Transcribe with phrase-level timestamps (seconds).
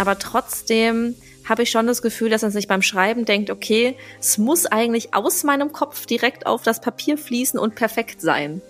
[0.00, 1.14] aber trotzdem
[1.46, 5.12] habe ich schon das Gefühl, dass man sich beim Schreiben denkt, okay, es muss eigentlich
[5.12, 8.62] aus meinem Kopf direkt auf das Papier fließen und perfekt sein.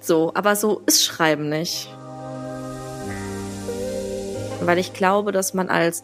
[0.00, 1.88] So, aber so ist Schreiben nicht.
[4.62, 6.02] Weil ich glaube, dass man als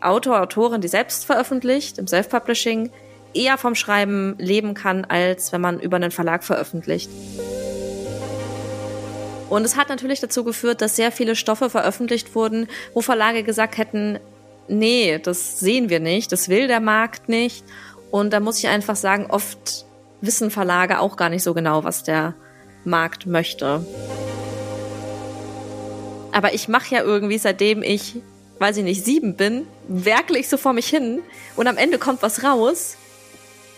[0.00, 2.90] Autor, Autorin, die selbst veröffentlicht, im Self-Publishing,
[3.34, 7.08] eher vom Schreiben leben kann, als wenn man über einen Verlag veröffentlicht.
[9.48, 13.78] Und es hat natürlich dazu geführt, dass sehr viele Stoffe veröffentlicht wurden, wo Verlage gesagt
[13.78, 14.18] hätten,
[14.68, 17.64] nee, das sehen wir nicht, das will der Markt nicht.
[18.10, 19.84] Und da muss ich einfach sagen, oft
[20.20, 22.34] wissen Verlage auch gar nicht so genau, was der
[22.84, 23.84] Markt möchte.
[26.32, 28.16] Aber ich mache ja irgendwie, seitdem ich,
[28.58, 31.20] weiß ich nicht, sieben bin, werkle ich so vor mich hin
[31.54, 32.96] und am Ende kommt was raus.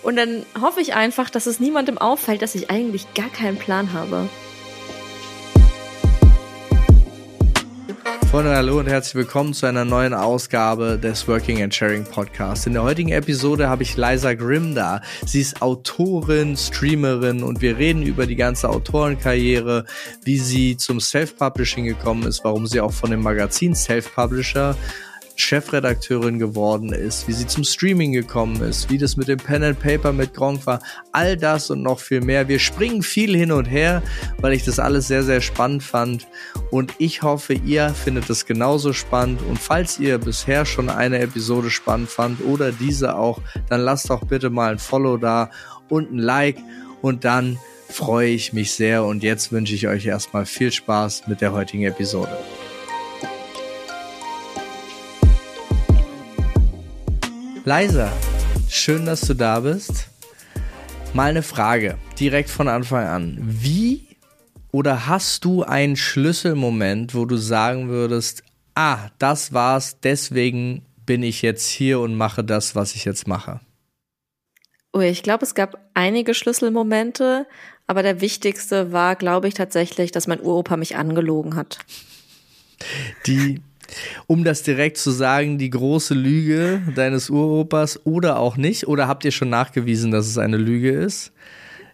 [0.02, 3.92] Und dann hoffe ich einfach, dass es niemandem auffällt, dass ich eigentlich gar keinen Plan
[3.92, 4.28] habe.
[8.30, 12.66] Freunde, hallo und herzlich willkommen zu einer neuen Ausgabe des Working and Sharing Podcast.
[12.66, 15.00] In der heutigen Episode habe ich Liza Grimm da.
[15.24, 19.86] Sie ist Autorin, Streamerin und wir reden über die ganze Autorenkarriere,
[20.24, 24.76] wie sie zum Self-Publishing gekommen ist, warum sie auch von dem Magazin Self-Publisher
[25.38, 29.78] Chefredakteurin geworden ist, wie sie zum Streaming gekommen ist, wie das mit dem Pen and
[29.78, 30.80] Paper mit Gronk war,
[31.12, 32.48] all das und noch viel mehr.
[32.48, 34.02] Wir springen viel hin und her,
[34.40, 36.26] weil ich das alles sehr, sehr spannend fand
[36.70, 41.70] und ich hoffe, ihr findet es genauso spannend und falls ihr bisher schon eine Episode
[41.70, 45.50] spannend fand oder diese auch, dann lasst doch bitte mal ein Follow da
[45.88, 46.58] und ein Like
[47.00, 51.40] und dann freue ich mich sehr und jetzt wünsche ich euch erstmal viel Spaß mit
[51.40, 52.36] der heutigen Episode.
[57.68, 58.10] Leisa,
[58.70, 60.08] schön, dass du da bist.
[61.12, 63.36] Mal eine Frage, direkt von Anfang an.
[63.42, 64.16] Wie
[64.72, 68.42] oder hast du einen Schlüsselmoment, wo du sagen würdest,
[68.74, 73.60] ah, das war's, deswegen bin ich jetzt hier und mache das, was ich jetzt mache?
[74.94, 77.46] Oh, ich glaube, es gab einige Schlüsselmomente,
[77.86, 81.80] aber der wichtigste war, glaube ich, tatsächlich, dass mein Uropa mich angelogen hat.
[83.26, 83.60] Die
[84.26, 88.88] um das direkt zu sagen, die große Lüge deines Uropas oder auch nicht?
[88.88, 91.32] Oder habt ihr schon nachgewiesen, dass es eine Lüge ist?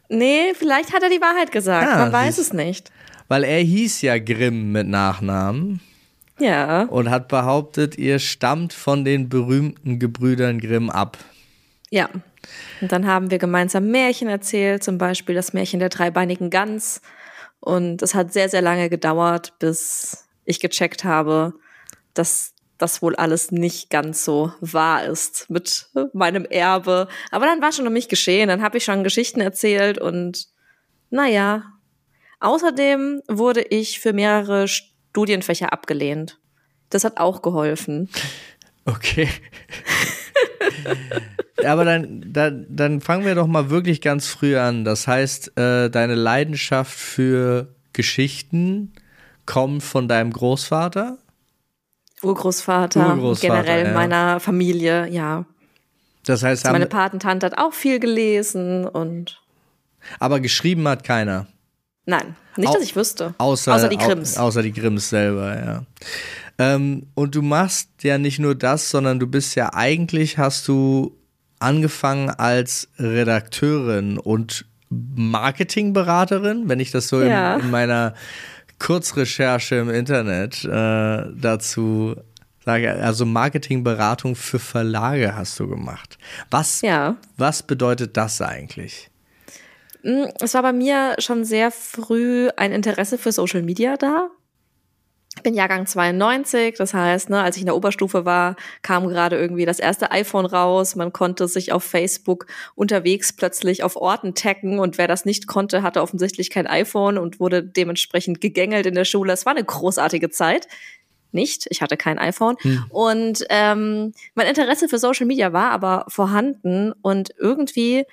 [0.09, 1.89] Nee, vielleicht hat er die Wahrheit gesagt.
[1.91, 2.91] Ah, Man weiß es nicht.
[3.29, 5.81] Weil er hieß ja Grimm mit Nachnamen.
[6.39, 6.83] Ja.
[6.83, 11.17] Und hat behauptet, ihr stammt von den berühmten Gebrüdern Grimm ab.
[11.91, 12.09] Ja.
[12.81, 17.01] Und dann haben wir gemeinsam Märchen erzählt, zum Beispiel das Märchen der dreibeinigen Gans.
[17.61, 21.55] Und es hat sehr, sehr lange gedauert, bis ich gecheckt habe,
[22.15, 27.09] dass das wohl alles nicht ganz so wahr ist mit meinem Erbe.
[27.31, 30.47] Aber dann war schon um mich geschehen, dann habe ich schon Geschichten erzählt und
[31.11, 31.65] naja.
[32.41, 36.39] Außerdem wurde ich für mehrere Studienfächer abgelehnt.
[36.91, 38.11] Das hat auch geholfen.
[38.85, 39.29] Okay.
[41.65, 44.85] Aber dann, dann, dann fangen wir doch mal wirklich ganz früh an.
[44.85, 48.93] Das heißt, äh, deine Leidenschaft für Geschichten
[49.47, 51.19] kommt von deinem Großvater?
[52.25, 53.93] Urgroßvater, Urgroßvater generell ja.
[53.93, 55.45] meiner Familie, ja.
[56.25, 59.41] Das heißt, also meine Patentante hat auch viel gelesen und.
[60.19, 61.47] Aber geschrieben hat keiner.
[62.07, 63.35] Nein, nicht, Au dass ich wüsste.
[63.39, 64.37] Außer, außer die Grimms.
[64.37, 65.83] Au außer die Grimms selber, ja.
[66.59, 71.17] Ähm, und du machst ja nicht nur das, sondern du bist ja eigentlich, hast du
[71.59, 77.57] angefangen als Redakteurin und Marketingberaterin, wenn ich das so ja.
[77.57, 78.15] in, in meiner
[78.85, 82.17] Kurzrecherche im Internet äh, dazu
[82.67, 86.19] sage, also Marketingberatung für Verlage hast du gemacht.
[86.51, 87.17] Was, ja.
[87.39, 89.11] was bedeutet das eigentlich?
[90.03, 94.29] Mm, es war bei mir schon sehr früh ein Interesse für Social Media da.
[95.45, 99.37] Ich bin Jahrgang 92, das heißt, ne, als ich in der Oberstufe war, kam gerade
[99.37, 100.97] irgendwie das erste iPhone raus.
[100.97, 105.83] Man konnte sich auf Facebook unterwegs plötzlich auf Orten taggen und wer das nicht konnte,
[105.83, 109.35] hatte offensichtlich kein iPhone und wurde dementsprechend gegängelt in der Schule.
[109.35, 110.67] Es war eine großartige Zeit.
[111.31, 112.57] Nicht, ich hatte kein iPhone.
[112.63, 112.87] Hm.
[112.89, 118.05] Und ähm, mein Interesse für Social Media war aber vorhanden und irgendwie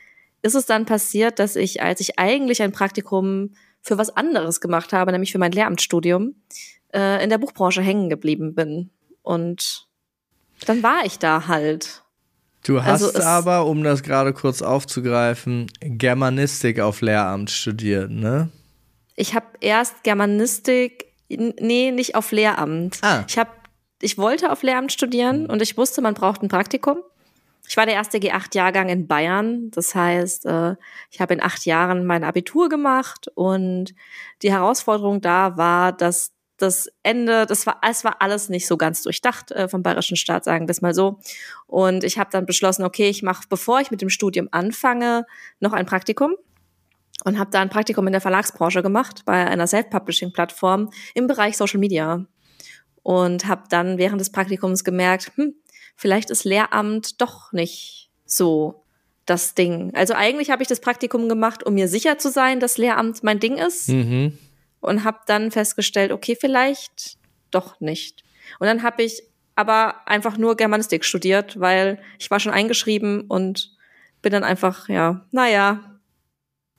[0.42, 3.52] ist es dann passiert, dass ich, als ich eigentlich ein Praktikum
[3.82, 6.36] für was anderes gemacht habe, nämlich für mein Lehramtsstudium,
[6.94, 8.90] äh, in der Buchbranche hängen geblieben bin.
[9.22, 9.88] Und
[10.66, 12.04] dann war ich da halt.
[12.64, 18.50] Du hast also aber, um das gerade kurz aufzugreifen, Germanistik auf Lehramt studiert, ne?
[19.16, 23.00] Ich habe erst Germanistik, nee, nicht auf Lehramt.
[23.02, 23.24] Ah.
[23.28, 23.50] Ich habe,
[24.02, 26.98] ich wollte auf Lehramt studieren und ich wusste, man braucht ein Praktikum.
[27.68, 29.72] Ich war der erste G8-Jahrgang in Bayern.
[29.72, 30.76] Das heißt, äh,
[31.10, 33.96] ich habe in acht Jahren mein Abitur gemacht und
[34.42, 39.02] die Herausforderung da war, dass das Ende, das war, es war alles nicht so ganz
[39.04, 41.20] durchdacht äh, vom bayerischen Staat, sagen wir es mal so.
[41.68, 45.26] Und ich habe dann beschlossen, okay, ich mache, bevor ich mit dem Studium anfange,
[45.60, 46.36] noch ein Praktikum
[47.24, 51.80] und habe da ein Praktikum in der Verlagsbranche gemacht bei einer Self-Publishing-Plattform im Bereich Social
[51.80, 52.26] Media
[53.04, 55.56] und habe dann während des Praktikums gemerkt, hm,
[55.96, 58.84] vielleicht ist Lehramt doch nicht so
[59.26, 59.94] das Ding.
[59.96, 63.40] Also eigentlich habe ich das Praktikum gemacht, um mir sicher zu sein, dass Lehramt mein
[63.40, 63.90] Ding ist.
[63.90, 64.38] Mhm.
[64.82, 67.18] Und habe dann festgestellt, okay, vielleicht
[67.52, 68.24] doch nicht.
[68.60, 69.24] Und dann habe ich
[69.56, 73.72] aber einfach nur Germanistik studiert, weil ich war schon eingeschrieben und
[74.22, 76.00] bin dann einfach, ja, naja,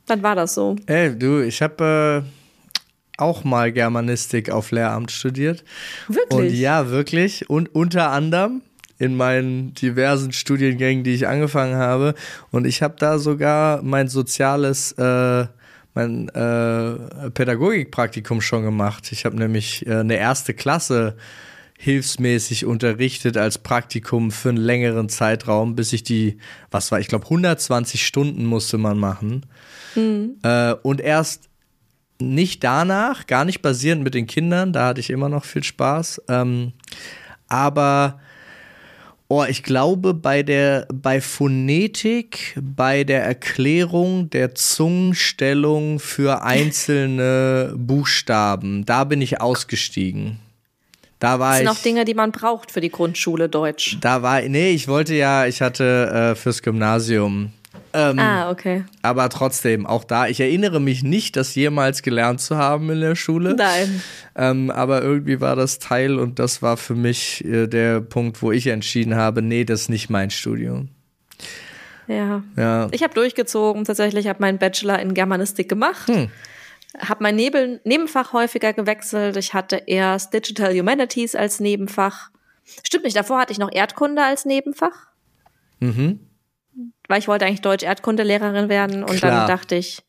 [0.06, 0.76] dann war das so.
[0.86, 5.64] Ey, du, ich habe äh, auch mal Germanistik auf Lehramt studiert.
[6.08, 6.30] Wirklich?
[6.30, 7.48] Und ja, wirklich.
[7.48, 8.62] Und unter anderem
[8.98, 12.14] in meinen diversen Studiengängen, die ich angefangen habe.
[12.52, 15.46] Und ich habe da sogar mein soziales, äh,
[15.94, 19.12] mein äh, Pädagogikpraktikum schon gemacht.
[19.12, 21.16] Ich habe nämlich äh, eine erste Klasse
[21.78, 26.38] hilfsmäßig unterrichtet als Praktikum für einen längeren Zeitraum, bis ich die,
[26.70, 29.46] was war, ich glaube 120 Stunden musste man machen.
[29.96, 30.36] Mhm.
[30.44, 31.48] Äh, und erst
[32.20, 36.22] nicht danach, gar nicht basierend mit den Kindern, da hatte ich immer noch viel Spaß.
[36.28, 36.72] Ähm,
[37.48, 38.20] aber
[39.34, 48.84] Oh, ich glaube, bei der, bei Phonetik, bei der Erklärung der Zungenstellung für einzelne Buchstaben,
[48.84, 50.38] da bin ich ausgestiegen.
[51.18, 53.96] Da war das sind ich, auch Dinge, die man braucht für die Grundschule Deutsch.
[54.02, 57.54] Da war, nee, ich wollte ja, ich hatte äh, fürs Gymnasium
[57.94, 58.84] ähm, ah, okay.
[59.02, 63.14] Aber trotzdem, auch da, ich erinnere mich nicht, das jemals gelernt zu haben in der
[63.14, 63.54] Schule.
[63.54, 64.02] Nein.
[64.34, 68.50] Ähm, aber irgendwie war das Teil und das war für mich äh, der Punkt, wo
[68.50, 70.88] ich entschieden habe, nee, das ist nicht mein Studium.
[72.08, 72.42] Ja.
[72.56, 72.88] ja.
[72.92, 76.08] Ich habe durchgezogen, tatsächlich habe meinen Bachelor in Germanistik gemacht.
[76.08, 76.30] Hm.
[76.98, 79.36] Habe mein Nebel Nebenfach häufiger gewechselt.
[79.36, 82.30] Ich hatte erst Digital Humanities als Nebenfach.
[82.84, 85.08] Stimmt nicht, davor hatte ich noch Erdkunde als Nebenfach.
[85.80, 86.20] Mhm
[87.12, 89.46] weil ich wollte eigentlich Deutsch-Erdkundelehrerin werden und Klar.
[89.46, 90.02] dann dachte ich,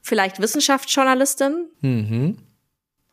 [0.00, 1.68] vielleicht Wissenschaftsjournalistin.
[1.82, 2.36] Mhm.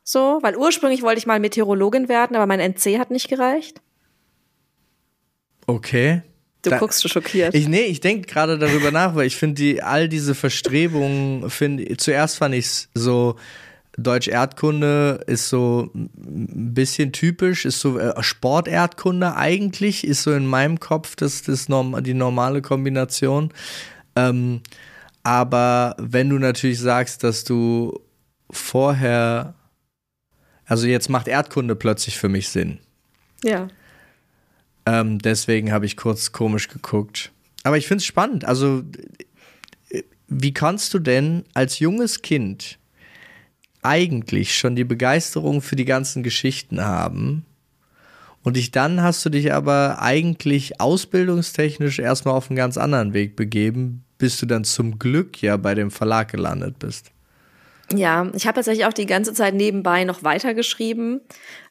[0.03, 3.81] So, weil ursprünglich wollte ich mal Meteorologin werden, aber mein NC hat nicht gereicht.
[5.67, 6.23] Okay.
[6.63, 7.53] Du da, guckst du schockiert.
[7.53, 11.97] Ich, nee, ich denke gerade darüber nach, weil ich finde, die, all diese Verstrebungen, finde
[11.97, 13.35] zuerst fand ich es so,
[14.03, 20.79] Deutsch-Erdkunde ist so ein bisschen typisch, ist so äh, Sport-Erdkunde eigentlich, ist so in meinem
[20.79, 23.51] Kopf das, das norm die normale Kombination.
[24.15, 24.61] Ähm,
[25.23, 27.99] aber wenn du natürlich sagst, dass du
[28.49, 29.53] vorher,
[30.65, 32.79] also jetzt macht Erdkunde plötzlich für mich Sinn.
[33.43, 33.67] Ja.
[34.85, 37.31] Ähm, deswegen habe ich kurz komisch geguckt.
[37.63, 38.45] Aber ich finde es spannend.
[38.45, 38.83] Also,
[39.89, 42.79] äh, wie kannst du denn als junges Kind
[43.81, 47.45] eigentlich schon die Begeisterung für die ganzen Geschichten haben.
[48.43, 53.35] Und dich dann hast du dich aber eigentlich ausbildungstechnisch erstmal auf einen ganz anderen Weg
[53.35, 57.11] begeben, bis du dann zum Glück ja bei dem Verlag gelandet bist.
[57.91, 61.21] Ja, ich habe tatsächlich auch die ganze Zeit nebenbei noch weitergeschrieben,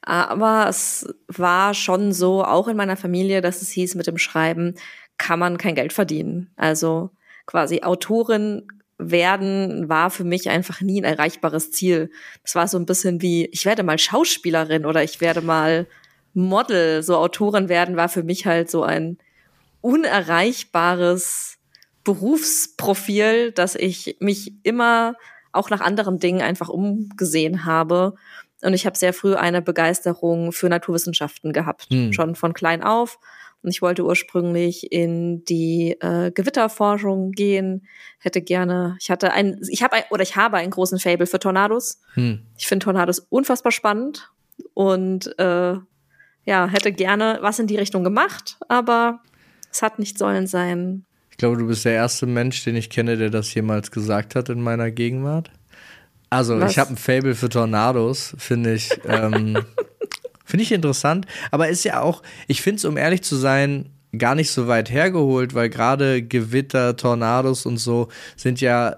[0.02, 4.74] aber es war schon so, auch in meiner Familie, dass es hieß, mit dem Schreiben
[5.16, 6.50] kann man kein Geld verdienen.
[6.56, 7.10] Also
[7.46, 8.66] quasi Autorin
[8.98, 12.10] werden war für mich einfach nie ein erreichbares Ziel.
[12.42, 15.86] Es war so ein bisschen wie, ich werde mal Schauspielerin oder ich werde mal
[16.34, 17.02] Model.
[17.02, 19.18] So Autorin werden war für mich halt so ein
[19.80, 21.58] unerreichbares
[22.04, 25.14] Berufsprofil, dass ich mich immer
[25.52, 28.14] auch nach anderen Dingen einfach umgesehen habe.
[28.62, 32.12] Und ich habe sehr früh eine Begeisterung für Naturwissenschaften gehabt, hm.
[32.12, 33.18] schon von klein auf.
[33.62, 37.86] Und ich wollte ursprünglich in die äh, Gewitterforschung gehen,
[38.18, 41.40] hätte gerne, ich hatte ein, ich habe ein, oder ich habe einen großen Fable für
[41.40, 42.00] Tornados.
[42.14, 42.42] Hm.
[42.56, 44.30] Ich finde Tornados unfassbar spannend
[44.74, 45.74] und äh,
[46.44, 49.20] ja, hätte gerne was in die Richtung gemacht, aber
[49.70, 51.04] es hat nicht sollen sein.
[51.30, 54.48] Ich glaube, du bist der erste Mensch, den ich kenne, der das jemals gesagt hat
[54.48, 55.50] in meiner Gegenwart.
[56.30, 56.72] Also, was?
[56.72, 58.90] ich habe ein Fable für Tornados, finde ich.
[59.04, 59.58] Ähm,
[60.48, 64.34] Finde ich interessant, aber ist ja auch, ich finde es, um ehrlich zu sein, gar
[64.34, 68.96] nicht so weit hergeholt, weil gerade Gewitter, Tornados und so sind ja,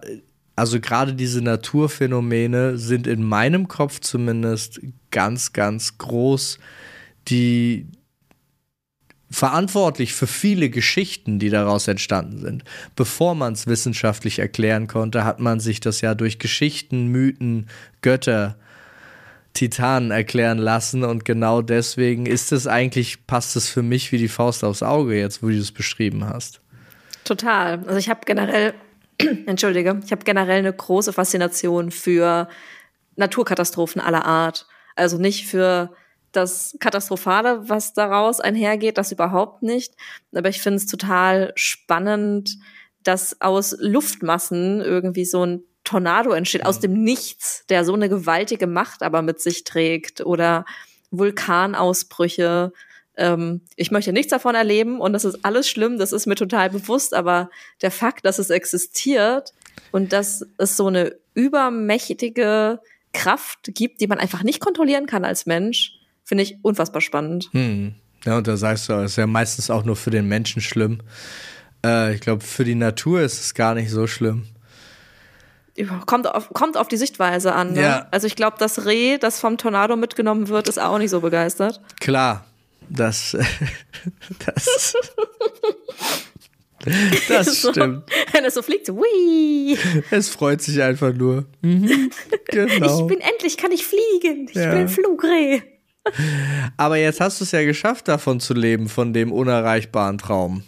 [0.54, 4.80] also gerade diese Naturphänomene sind in meinem Kopf zumindest
[5.11, 6.61] ganz, ganz groß,
[7.26, 7.88] die
[9.28, 12.62] verantwortlich für viele Geschichten, die daraus entstanden sind.
[12.95, 17.66] Bevor man es wissenschaftlich erklären konnte, hat man sich das ja durch Geschichten, Mythen,
[18.02, 18.57] Götter
[19.54, 24.28] Titanen erklären lassen und genau deswegen ist es eigentlich, passt es für mich wie die
[24.28, 26.61] Faust aufs Auge jetzt, wo du es beschrieben hast.
[27.25, 27.80] Total.
[27.87, 28.75] Also ich habe generell,
[29.47, 32.49] entschuldige, ich habe generell eine große Faszination für
[33.16, 34.66] Naturkatastrophen aller Art.
[34.97, 35.90] Also nicht für
[36.33, 39.95] das Katastrophale, was daraus einhergeht, das überhaupt nicht.
[40.35, 42.59] Aber ich finde es total spannend,
[43.02, 46.82] dass aus Luftmassen irgendwie so ein Tornado entsteht, aus mhm.
[46.82, 50.64] dem Nichts, der so eine gewaltige Macht aber mit sich trägt oder
[51.11, 52.73] Vulkanausbrüche.
[53.16, 56.70] Ähm, ich möchte nichts davon erleben und das ist alles schlimm, das ist mir total
[56.70, 57.50] bewusst, aber
[57.82, 59.52] der Fakt, dass es existiert
[59.90, 62.78] und dass es so eine übermächtige
[63.12, 67.49] Kraft gibt, die man einfach nicht kontrollieren kann als Mensch, finde ich unfassbar spannend.
[67.50, 67.97] Hm.
[68.25, 71.00] Ja, und da sagst du, es ist ja meistens auch nur für den Menschen schlimm.
[71.85, 74.47] Äh, ich glaube, für die Natur ist es gar nicht so schlimm.
[76.06, 77.72] Kommt auf, kommt auf die Sichtweise an.
[77.72, 77.82] Ne?
[77.82, 78.08] Ja.
[78.10, 81.80] Also ich glaube, das Reh, das vom Tornado mitgenommen wird, ist auch nicht so begeistert.
[82.00, 82.44] Klar,
[82.88, 83.36] das,
[84.44, 84.94] das,
[87.28, 88.04] das so, stimmt.
[88.32, 89.78] Wenn es so fliegt, so, wii.
[90.10, 91.46] Es freut sich einfach nur.
[91.62, 92.10] Mhm,
[92.46, 93.00] genau.
[93.00, 94.48] Ich bin endlich, kann ich fliegen.
[94.48, 94.70] Ich ja.
[94.70, 95.60] bin ein Flugreh.
[96.76, 100.64] Aber jetzt hast du es ja geschafft, davon zu leben, von dem unerreichbaren Traum.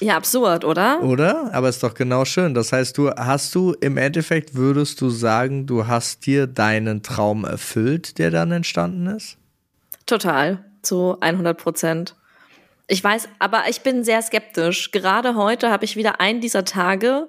[0.00, 1.02] Ja, absurd, oder?
[1.02, 1.52] Oder?
[1.52, 2.54] Aber ist doch genau schön.
[2.54, 7.44] Das heißt, du hast du im Endeffekt würdest du sagen, du hast dir deinen Traum
[7.44, 9.36] erfüllt, der dann entstanden ist?
[10.06, 12.16] Total, zu 100 Prozent.
[12.88, 14.90] Ich weiß, aber ich bin sehr skeptisch.
[14.90, 17.28] Gerade heute habe ich wieder einen dieser Tage,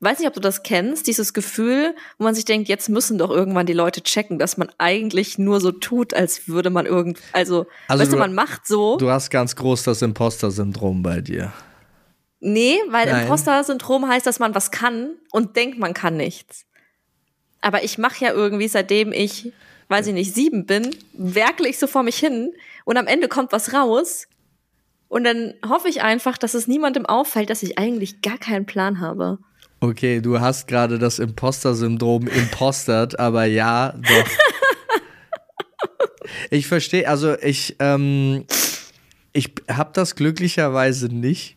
[0.00, 3.30] weiß nicht, ob du das kennst, dieses Gefühl, wo man sich denkt, jetzt müssen doch
[3.30, 7.66] irgendwann die Leute checken, dass man eigentlich nur so tut, als würde man irgend, also,
[7.86, 8.96] also weißt du, man macht so.
[8.96, 11.52] Du hast ganz groß das Imposter-Syndrom bei dir.
[12.40, 16.64] Nee, weil Imposter-Syndrom heißt, dass man was kann und denkt, man kann nichts.
[17.60, 19.52] Aber ich mache ja irgendwie, seitdem ich,
[19.88, 22.54] weiß ich nicht, sieben bin, werkle ich so vor mich hin
[22.86, 24.26] und am Ende kommt was raus.
[25.08, 29.00] Und dann hoffe ich einfach, dass es niemandem auffällt, dass ich eigentlich gar keinen Plan
[29.00, 29.38] habe.
[29.82, 34.30] Okay, du hast gerade das Imposter-Syndrom impostert, aber ja, doch.
[36.50, 38.44] ich verstehe, also ich, ähm,
[39.32, 41.56] ich habe das glücklicherweise nicht.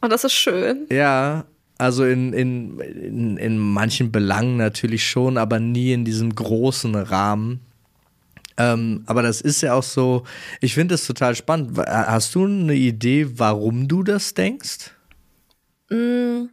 [0.00, 0.86] Und oh, das ist schön.
[0.90, 1.44] Ja,
[1.78, 7.60] also in, in, in, in manchen Belangen natürlich schon, aber nie in diesem großen Rahmen.
[8.56, 10.24] Ähm, aber das ist ja auch so,
[10.60, 11.78] ich finde es total spannend.
[11.78, 14.90] Hast du eine Idee, warum du das denkst?
[15.88, 16.48] Mm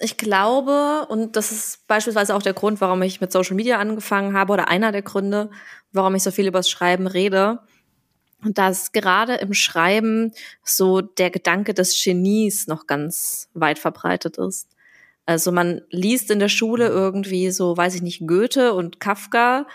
[0.00, 4.36] ich glaube, und das ist beispielsweise auch der Grund, warum ich mit Social Media angefangen
[4.36, 5.50] habe, oder einer der Gründe,
[5.92, 7.60] warum ich so viel über das Schreiben rede,
[8.42, 14.68] dass gerade im Schreiben so der Gedanke des Genies noch ganz weit verbreitet ist.
[15.26, 19.66] Also man liest in der Schule irgendwie so, weiß ich nicht, Goethe und Kafka.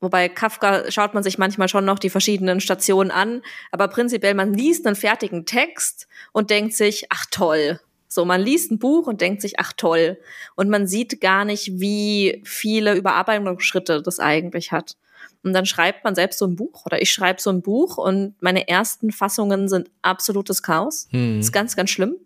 [0.00, 3.42] Wobei Kafka schaut man sich manchmal schon noch die verschiedenen Stationen an.
[3.70, 7.80] Aber prinzipiell, man liest einen fertigen Text und denkt sich, ach toll,
[8.14, 10.18] so, man liest ein Buch und denkt sich, ach toll.
[10.54, 14.96] Und man sieht gar nicht, wie viele Überarbeitungsschritte das eigentlich hat.
[15.42, 18.34] Und dann schreibt man selbst so ein Buch oder ich schreibe so ein Buch und
[18.40, 21.08] meine ersten Fassungen sind absolutes Chaos.
[21.10, 21.38] Hm.
[21.38, 22.16] Das ist ganz, ganz schlimm.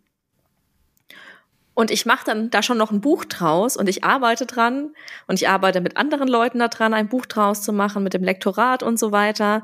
[1.74, 4.90] Und ich mache dann da schon noch ein Buch draus und ich arbeite dran
[5.28, 8.82] und ich arbeite mit anderen Leuten daran, ein Buch draus zu machen, mit dem Lektorat
[8.82, 9.62] und so weiter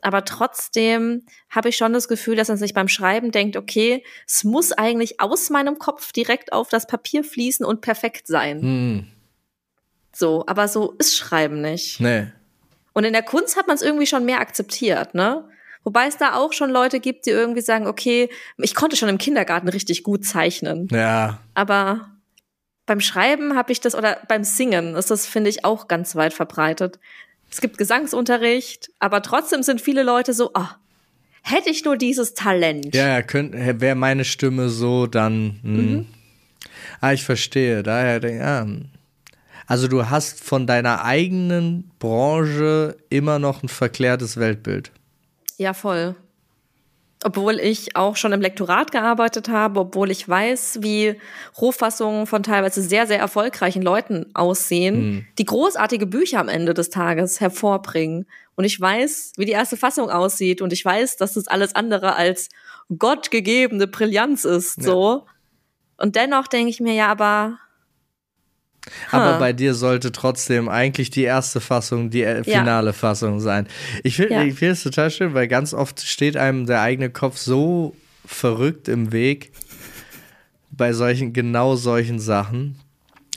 [0.00, 4.44] aber trotzdem habe ich schon das Gefühl, dass man sich beim Schreiben denkt, okay, es
[4.44, 8.62] muss eigentlich aus meinem Kopf direkt auf das Papier fließen und perfekt sein.
[8.62, 9.06] Hm.
[10.14, 12.00] So, aber so ist Schreiben nicht.
[12.00, 12.28] Nee.
[12.92, 15.44] Und in der Kunst hat man es irgendwie schon mehr akzeptiert, ne?
[15.84, 18.28] Wobei es da auch schon Leute gibt, die irgendwie sagen, okay,
[18.58, 20.88] ich konnte schon im Kindergarten richtig gut zeichnen.
[20.90, 21.40] Ja.
[21.54, 22.10] Aber
[22.86, 26.34] beim Schreiben habe ich das oder beim Singen ist das finde ich auch ganz weit
[26.34, 26.98] verbreitet,
[27.50, 30.66] es gibt Gesangsunterricht, aber trotzdem sind viele Leute so, oh,
[31.42, 32.94] hätte ich nur dieses Talent.
[32.94, 35.60] Ja, wäre meine Stimme so, dann.
[35.62, 35.82] Mh.
[35.82, 36.06] Mhm.
[37.00, 37.82] Ah, ich verstehe.
[37.82, 38.66] Daher, ja.
[39.66, 44.90] Also du hast von deiner eigenen Branche immer noch ein verklärtes Weltbild.
[45.58, 46.16] Ja, voll
[47.24, 51.20] obwohl ich auch schon im Lektorat gearbeitet habe, obwohl ich weiß, wie
[51.60, 55.26] Rohfassungen von teilweise sehr, sehr erfolgreichen Leuten aussehen, mhm.
[55.36, 58.26] die großartige Bücher am Ende des Tages hervorbringen.
[58.54, 62.14] Und ich weiß, wie die erste Fassung aussieht und ich weiß, dass das alles andere
[62.14, 62.48] als
[62.96, 65.24] gottgegebene Brillanz ist, so.
[65.26, 65.32] Ja.
[66.00, 67.58] Und dennoch denke ich mir, ja, aber
[69.10, 72.92] aber bei dir sollte trotzdem eigentlich die erste Fassung die äh, finale ja.
[72.92, 73.66] Fassung sein.
[74.02, 74.40] Ich finde ja.
[74.42, 79.12] find es total schön, weil ganz oft steht einem der eigene Kopf so verrückt im
[79.12, 79.52] Weg
[80.70, 82.78] bei solchen, genau solchen Sachen.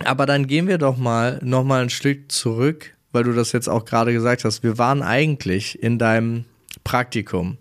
[0.04, 3.70] Aber dann gehen wir doch mal noch mal ein Stück zurück, weil du das jetzt
[3.70, 4.64] auch gerade gesagt hast.
[4.64, 6.46] Wir waren eigentlich in deinem
[6.84, 7.58] Praktikum.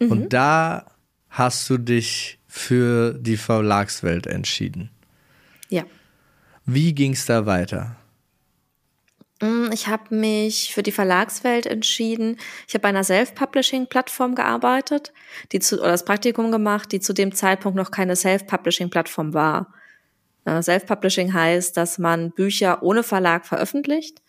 [0.00, 0.10] Mhm.
[0.10, 0.86] Und da
[1.28, 4.90] hast du dich für die Verlagswelt entschieden.
[5.68, 5.84] Ja.
[6.70, 7.96] Wie ging es da weiter?
[9.40, 12.36] Mm, ich habe mich für die Verlagswelt entschieden.
[12.66, 15.14] Ich habe bei einer Self-Publishing-Plattform gearbeitet,
[15.52, 19.72] die zu, oder das Praktikum gemacht, die zu dem Zeitpunkt noch keine Self-Publishing-Plattform war.
[20.44, 24.20] Äh, Self-Publishing heißt, dass man Bücher ohne Verlag veröffentlicht.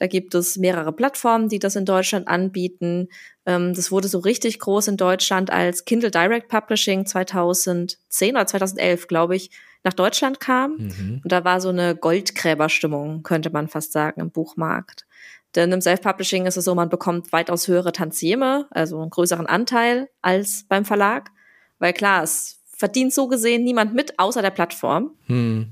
[0.00, 3.08] Da gibt es mehrere Plattformen, die das in Deutschland anbieten.
[3.46, 9.06] Ähm, das wurde so richtig groß in Deutschland, als Kindle Direct Publishing 2010 oder 2011,
[9.06, 9.52] glaube ich,
[9.84, 10.76] nach Deutschland kam.
[10.78, 11.20] Mhm.
[11.22, 15.06] Und da war so eine Goldgräberstimmung, könnte man fast sagen, im Buchmarkt.
[15.54, 20.08] Denn im Self-Publishing ist es so, man bekommt weitaus höhere Tantieme, also einen größeren Anteil
[20.20, 21.30] als beim Verlag.
[21.78, 25.12] Weil klar, es verdient so gesehen niemand mit, außer der Plattform.
[25.28, 25.70] Mhm.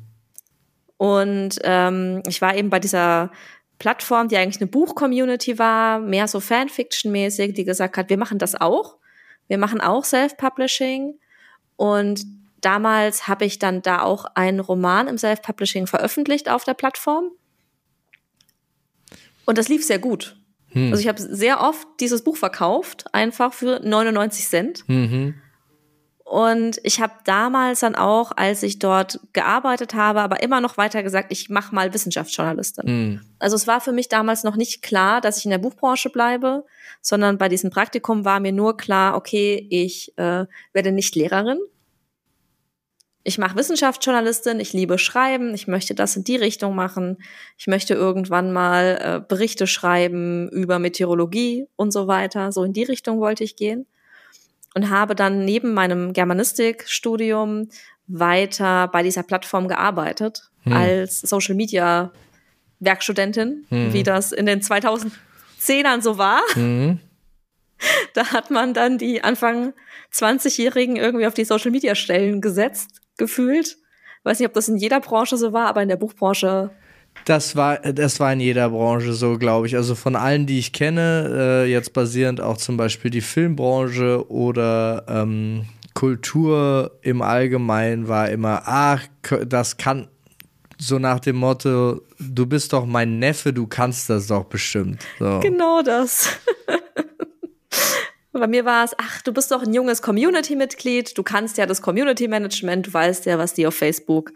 [0.98, 3.32] Und ähm, ich war eben bei dieser
[3.80, 8.54] Plattform, die eigentlich eine Buch-Community war, mehr so Fanfiction-mäßig, die gesagt hat, wir machen das
[8.54, 8.98] auch.
[9.48, 11.18] Wir machen auch Self-Publishing.
[11.74, 12.24] Und
[12.64, 17.30] damals habe ich dann da auch einen Roman im Self-Publishing veröffentlicht auf der Plattform.
[19.44, 20.36] Und das lief sehr gut.
[20.68, 20.90] Hm.
[20.90, 24.88] Also ich habe sehr oft dieses Buch verkauft, einfach für 99 Cent.
[24.88, 25.34] Mhm.
[26.24, 31.02] Und ich habe damals dann auch, als ich dort gearbeitet habe, aber immer noch weiter
[31.02, 32.84] gesagt, ich mache mal Wissenschaftsjournalistin.
[32.86, 33.20] Mhm.
[33.38, 36.64] Also es war für mich damals noch nicht klar, dass ich in der Buchbranche bleibe,
[37.02, 41.58] sondern bei diesem Praktikum war mir nur klar, okay, ich äh, werde nicht Lehrerin.
[43.24, 47.18] Ich mache Wissenschaftsjournalistin, ich liebe Schreiben, ich möchte das in die Richtung machen.
[47.56, 52.50] Ich möchte irgendwann mal äh, Berichte schreiben über Meteorologie und so weiter.
[52.50, 53.86] So in die Richtung wollte ich gehen
[54.74, 57.68] und habe dann neben meinem Germanistikstudium
[58.06, 60.72] weiter bei dieser Plattform gearbeitet hm.
[60.72, 62.12] als Social Media
[62.80, 63.92] Werkstudentin, hm.
[63.92, 66.42] wie das in den 2010ern so war.
[66.54, 66.98] Hm.
[68.14, 69.72] Da hat man dann die Anfang
[70.12, 73.78] 20-Jährigen irgendwie auf die Social Media Stellen gesetzt, gefühlt.
[74.24, 76.70] Weiß nicht, ob das in jeder Branche so war, aber in der Buchbranche
[77.24, 79.76] das war, das war in jeder Branche so, glaube ich.
[79.76, 85.04] Also von allen, die ich kenne, äh, jetzt basierend auch zum Beispiel die Filmbranche oder
[85.08, 89.06] ähm, Kultur im Allgemeinen war immer, ach,
[89.46, 90.08] das kann
[90.78, 95.00] so nach dem Motto, du bist doch mein Neffe, du kannst das doch bestimmt.
[95.20, 95.38] So.
[95.40, 96.28] Genau das.
[98.32, 101.82] Bei mir war es, ach, du bist doch ein junges Community-Mitglied, du kannst ja das
[101.82, 104.32] Community-Management, du weißt ja, was die auf Facebook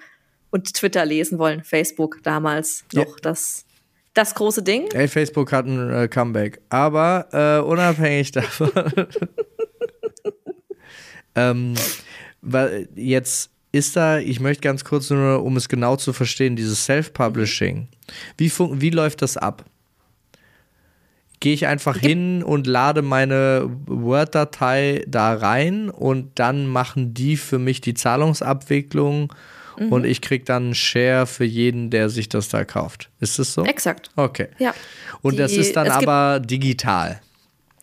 [0.50, 1.64] und Twitter lesen wollen.
[1.64, 3.04] Facebook damals ja.
[3.04, 3.64] noch das,
[4.12, 4.88] das große Ding.
[4.92, 6.61] Ey, Facebook hat ein äh, Comeback.
[6.68, 8.70] Aber äh, unabhängig davon.
[11.35, 11.74] ähm,
[12.42, 16.85] weil jetzt ist da, ich möchte ganz kurz nur, um es genau zu verstehen, dieses
[16.85, 17.88] Self-Publishing.
[18.37, 19.64] Wie, wie läuft das ab?
[21.40, 27.59] Gehe ich einfach hin und lade meine Word-Datei da rein und dann machen die für
[27.59, 29.33] mich die Zahlungsabwicklung
[29.79, 29.92] mhm.
[29.92, 33.11] und ich kriege dann einen Share für jeden, der sich das da kauft.
[33.20, 33.64] Ist das so?
[33.64, 34.11] Exakt.
[34.16, 34.49] Okay.
[34.59, 34.75] Ja.
[35.20, 37.20] Und Die, das ist dann aber digital.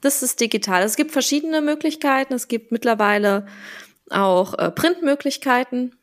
[0.01, 0.83] Das ist digital.
[0.83, 2.33] Es gibt verschiedene Möglichkeiten.
[2.33, 3.45] Es gibt mittlerweile
[4.09, 5.95] auch äh, Printmöglichkeiten.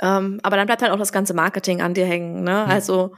[0.00, 2.42] Ähm, aber dann bleibt halt auch das ganze Marketing an dir hängen.
[2.42, 2.64] Ne?
[2.64, 2.70] Mhm.
[2.70, 3.14] Also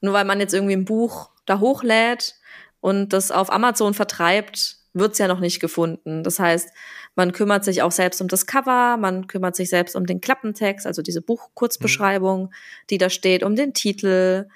[0.00, 2.34] nur weil man jetzt irgendwie ein Buch da hochlädt
[2.80, 6.22] und das auf Amazon vertreibt, wird's ja noch nicht gefunden.
[6.22, 6.70] Das heißt,
[7.14, 10.86] man kümmert sich auch selbst um das Cover, man kümmert sich selbst um den Klappentext,
[10.86, 12.50] also diese Buchkurzbeschreibung, mhm.
[12.90, 14.48] die da steht, um den Titel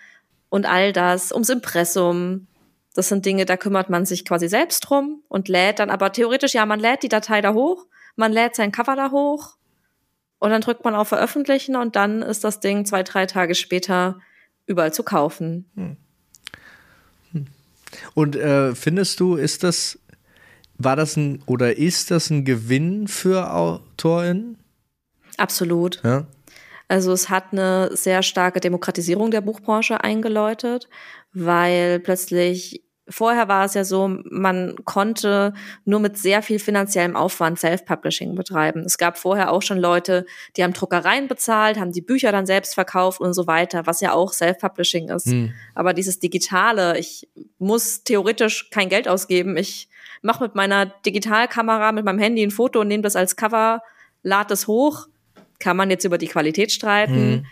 [0.48, 2.46] und all das, ums Impressum.
[2.94, 6.54] Das sind Dinge, da kümmert man sich quasi selbst drum und lädt dann aber theoretisch,
[6.54, 9.56] ja, man lädt die Datei da hoch, man lädt sein Cover da hoch
[10.38, 14.20] und dann drückt man auf Veröffentlichen und dann ist das Ding zwei, drei Tage später
[14.66, 15.70] überall zu kaufen.
[15.74, 15.96] Hm.
[18.14, 19.98] Und äh, findest du, ist das
[20.78, 24.58] war das ein oder ist das ein Gewinn für AutorInnen?
[25.36, 26.00] Absolut.
[26.04, 26.26] Ja.
[26.88, 30.88] Also es hat eine sehr starke Demokratisierung der Buchbranche eingeläutet,
[31.32, 35.52] weil plötzlich Vorher war es ja so, man konnte
[35.84, 38.80] nur mit sehr viel finanziellem Aufwand Self-Publishing betreiben.
[38.86, 40.24] Es gab vorher auch schon Leute,
[40.56, 44.12] die haben Druckereien bezahlt, haben die Bücher dann selbst verkauft und so weiter, was ja
[44.12, 45.26] auch Self-Publishing ist.
[45.26, 45.52] Hm.
[45.74, 49.58] Aber dieses Digitale, ich muss theoretisch kein Geld ausgeben.
[49.58, 49.88] Ich
[50.22, 53.82] mache mit meiner Digitalkamera, mit meinem Handy ein Foto und nehme das als Cover,
[54.22, 55.08] lade es hoch.
[55.58, 57.46] Kann man jetzt über die Qualität streiten, mhm.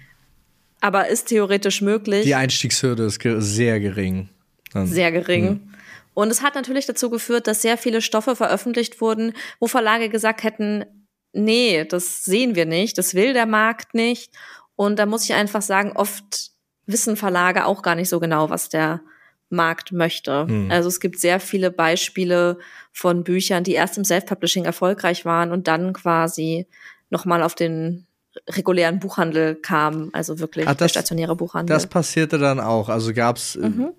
[0.81, 2.25] aber ist theoretisch möglich.
[2.25, 4.31] Die Einstiegshürde ist sehr gering.
[4.73, 5.45] Dann, sehr gering.
[5.45, 5.75] Mhm.
[6.15, 10.43] Und es hat natürlich dazu geführt, dass sehr viele Stoffe veröffentlicht wurden, wo Verlage gesagt
[10.43, 10.85] hätten,
[11.33, 14.33] nee, das sehen wir nicht, das will der Markt nicht.
[14.77, 16.51] Und da muss ich einfach sagen, oft
[16.87, 19.01] wissen Verlage auch gar nicht so genau, was der
[19.49, 20.47] Markt möchte.
[20.47, 20.71] Hm.
[20.71, 22.59] Also es gibt sehr viele Beispiele
[22.91, 26.67] von Büchern, die erst im Self-Publishing erfolgreich waren und dann quasi
[27.11, 28.07] nochmal auf den
[28.49, 31.75] regulären Buchhandel kam, also wirklich Ach, das- stationäre Buchhandel.
[31.75, 32.89] Das passierte dann auch.
[32.89, 33.59] Also gab es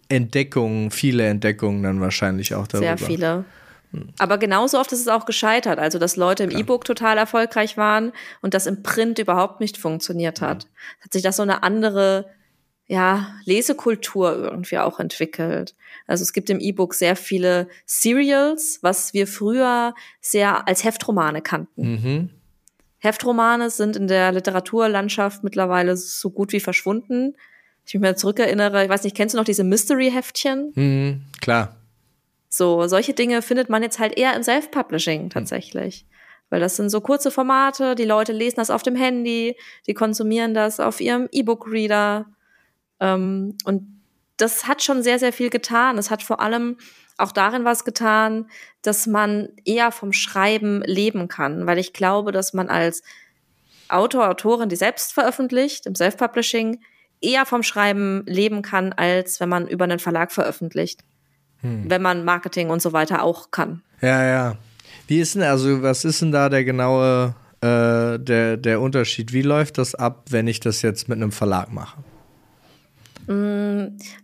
[0.10, 2.92] Entdeckungen, viele Entdeckungen dann wahrscheinlich auch darüber.
[2.94, 2.98] Mhm.
[2.98, 3.46] Sehr viele.
[4.18, 5.78] Aber genauso oft ist es auch gescheitert.
[5.78, 10.42] Also, dass Leute im E-Book total erfolgreich waren und das im Print überhaupt nicht funktioniert
[10.42, 10.66] hat.
[11.02, 12.26] Hat sich das so eine andere,
[12.88, 15.76] ja, Lesekultur irgendwie auch entwickelt.
[16.08, 21.82] Also, es gibt im E-Book sehr viele Serials, was wir früher sehr als Heftromane kannten.
[21.92, 22.30] Mhm.
[23.04, 27.36] Heftromane sind in der Literaturlandschaft mittlerweile so gut wie verschwunden.
[27.86, 30.72] Ich mich mal zurückerinnere, ich weiß nicht, kennst du noch diese Mystery-Heftchen?
[30.74, 31.76] Mhm, klar.
[32.48, 36.06] So, solche Dinge findet man jetzt halt eher im Self-Publishing tatsächlich.
[36.50, 40.54] Weil das sind so kurze Formate, die Leute lesen das auf dem Handy, die konsumieren
[40.54, 42.26] das auf ihrem E-Book-Reader.
[43.02, 44.02] Ähm, und
[44.38, 45.98] das hat schon sehr, sehr viel getan.
[45.98, 46.78] Es hat vor allem
[47.18, 48.48] auch darin was getan,
[48.82, 51.68] dass man eher vom Schreiben leben kann.
[51.68, 53.04] Weil ich glaube, dass man als
[53.90, 56.80] Autor, Autorin, die selbst veröffentlicht, im Self-Publishing,
[57.22, 61.02] eher vom Schreiben leben kann, als wenn man über einen Verlag veröffentlicht
[61.64, 63.82] wenn man Marketing und so weiter auch kann.
[64.02, 64.58] Ja, ja.
[65.08, 69.32] Wie ist denn, also was ist denn da der genaue, äh, der, der Unterschied?
[69.34, 71.98] Wie läuft das ab, wenn ich das jetzt mit einem Verlag mache?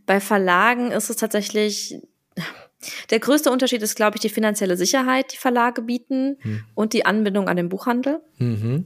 [0.06, 2.02] Bei Verlagen ist es tatsächlich,
[3.10, 6.38] der größte Unterschied ist, glaube ich, die finanzielle Sicherheit, die Verlage bieten
[6.76, 8.22] und die Anbindung an den Buchhandel.
[8.38, 8.86] Mhm.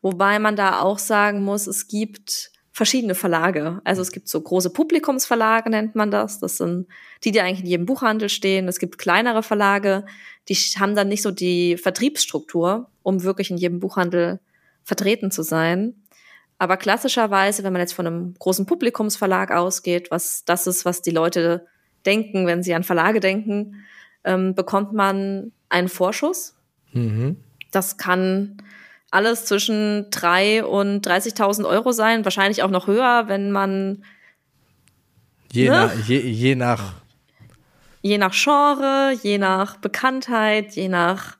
[0.00, 3.80] Wobei man da auch sagen muss, es gibt verschiedene Verlage.
[3.82, 6.38] Also es gibt so große Publikumsverlage, nennt man das.
[6.38, 6.86] Das sind
[7.24, 8.68] die, die eigentlich in jedem Buchhandel stehen.
[8.68, 10.06] Es gibt kleinere Verlage,
[10.48, 14.38] die haben dann nicht so die Vertriebsstruktur, um wirklich in jedem Buchhandel
[14.84, 16.04] vertreten zu sein.
[16.58, 21.10] Aber klassischerweise, wenn man jetzt von einem großen Publikumsverlag ausgeht, was das ist, was die
[21.10, 21.66] Leute
[22.06, 23.84] denken, wenn sie an Verlage denken,
[24.24, 26.54] ähm, bekommt man einen Vorschuss.
[26.92, 27.36] Mhm.
[27.70, 28.62] Das kann
[29.10, 34.02] alles zwischen drei und 30.000 Euro sein, wahrscheinlich auch noch höher, wenn man
[35.50, 35.70] Je, Ne?
[35.70, 36.94] nach, je, je nach,
[38.02, 41.37] je nach Genre, je nach Bekanntheit, je nach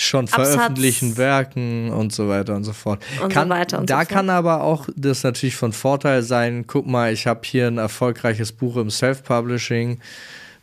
[0.00, 0.48] schon Absatz.
[0.54, 3.02] veröffentlichten Werken und so weiter und so fort.
[3.22, 4.08] Und so kann, weiter und so da fort.
[4.08, 8.52] kann aber auch das natürlich von Vorteil sein, guck mal, ich habe hier ein erfolgreiches
[8.52, 10.00] Buch im Self-Publishing,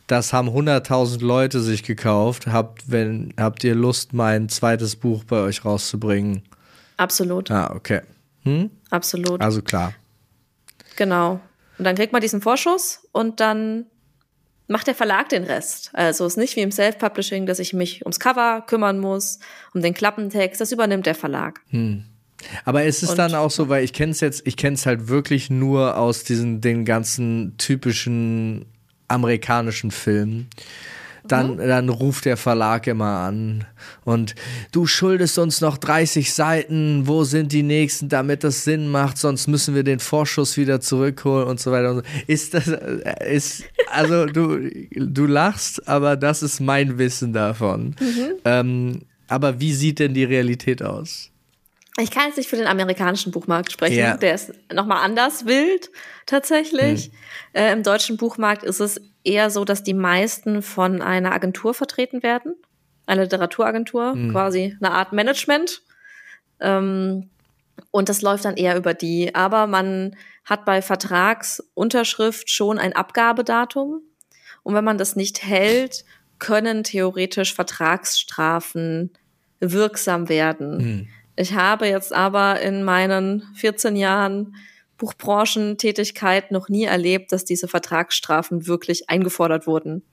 [0.08, 5.38] das haben 100.000 Leute sich gekauft, habt, wenn, habt ihr Lust, mein zweites Buch bei
[5.42, 6.44] euch rauszubringen?
[6.98, 8.02] absolut, Ah, okay.
[8.44, 8.70] Hm?
[8.90, 9.94] absolut, Also klar.
[10.96, 11.40] genau.
[11.78, 13.86] Und dann kriegt man diesen Vorschuss und dann
[14.68, 15.92] macht der Verlag den Rest.
[15.94, 19.40] Also es ist nicht wie im Self-Publishing, dass ich mich ums Cover kümmern muss,
[19.74, 21.62] um den Klappentext, das übernimmt der Verlag.
[22.66, 24.86] Aber ist es Und- dann auch so, weil ich kenne es jetzt, ich kenne es
[24.86, 28.66] halt wirklich nur aus diesen den ganzen typischen
[29.08, 30.50] amerikanischen Filmen.
[31.28, 33.66] Dann, dann ruft der Verlag immer an
[34.04, 34.36] und
[34.72, 39.48] du schuldest uns noch 30 Seiten, wo sind die nächsten, damit das Sinn macht, sonst
[39.48, 41.92] müssen wir den Vorschuss wieder zurückholen und so weiter.
[41.92, 42.04] Und so.
[42.28, 47.96] Ist das, äh, ist, also du, du lachst, aber das ist mein Wissen davon.
[48.46, 51.32] Ähm, aber wie sieht denn die Realität aus?
[51.98, 53.98] Ich kann jetzt nicht für den amerikanischen Buchmarkt sprechen.
[53.98, 54.18] Ja.
[54.18, 55.90] Der ist nochmal anders wild,
[56.26, 57.12] tatsächlich.
[57.54, 62.24] Äh, Im deutschen Buchmarkt ist es eher so, dass die meisten von einer Agentur vertreten
[62.24, 62.56] werden.
[63.08, 65.82] Eine Literaturagentur, quasi eine Art Management.
[66.60, 67.30] Ähm,
[67.92, 69.36] und das läuft dann eher über die.
[69.36, 74.02] Aber man hat bei Vertragsunterschrift schon ein Abgabedatum.
[74.64, 76.06] Und wenn man das nicht hält,
[76.40, 79.12] können theoretisch Vertragsstrafen
[79.60, 81.10] wirksam werden.
[81.36, 84.56] Ich habe jetzt aber in meinen 14 Jahren
[85.14, 90.04] Buchbranchentätigkeit noch nie erlebt, dass diese Vertragsstrafen wirklich eingefordert wurden.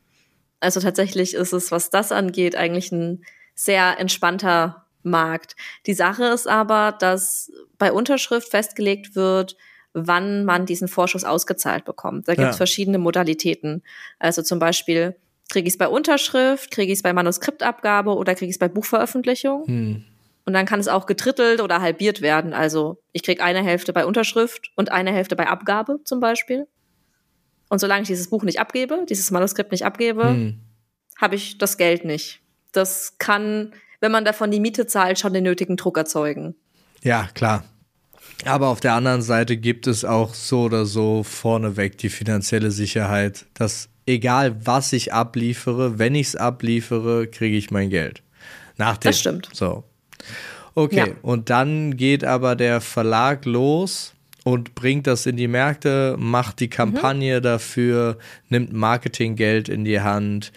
[0.60, 3.24] Also tatsächlich ist es, was das angeht, eigentlich ein
[3.54, 5.56] sehr entspannter Markt.
[5.86, 9.56] Die Sache ist aber, dass bei Unterschrift festgelegt wird,
[9.94, 12.28] wann man diesen Vorschuss ausgezahlt bekommt.
[12.28, 12.58] Da gibt es Ja.
[12.58, 13.82] verschiedene Modalitäten.
[14.18, 15.16] Also zum Beispiel
[15.50, 18.68] kriege ich es bei Unterschrift, kriege ich es bei Manuskriptabgabe oder kriege ich es bei
[18.68, 19.66] Buchveröffentlichung.
[19.66, 20.04] Hm.
[20.44, 22.52] Und dann kann es auch getrittelt oder halbiert werden.
[22.52, 26.66] Also ich krieg eine Hälfte bei Unterschrift und eine Hälfte bei Abgabe zum Beispiel.
[27.68, 30.60] Und solange ich dieses Buch nicht abgebe, dieses Manuskript nicht abgebe, Hm.
[31.20, 32.40] habe ich das Geld nicht.
[32.72, 36.54] Das kann, wenn man davon die Miete zahlt, schon den nötigen Druck erzeugen.
[37.02, 37.64] Ja, klar.
[38.44, 43.46] Aber auf der anderen Seite gibt es auch so oder so vorneweg die finanzielle Sicherheit,
[43.54, 48.22] dass egal was ich abliefere, wenn ich es abliefere, kriege ich mein Geld.
[48.76, 49.48] Nach dem, Das stimmt.
[49.52, 49.84] So.
[50.74, 51.06] Okay, Ja.
[51.22, 56.68] und dann geht aber der Verlag los und bringt das in die Märkte, macht die
[56.68, 60.52] Kampagne dafür, nimmt Marketinggeld in die Hand.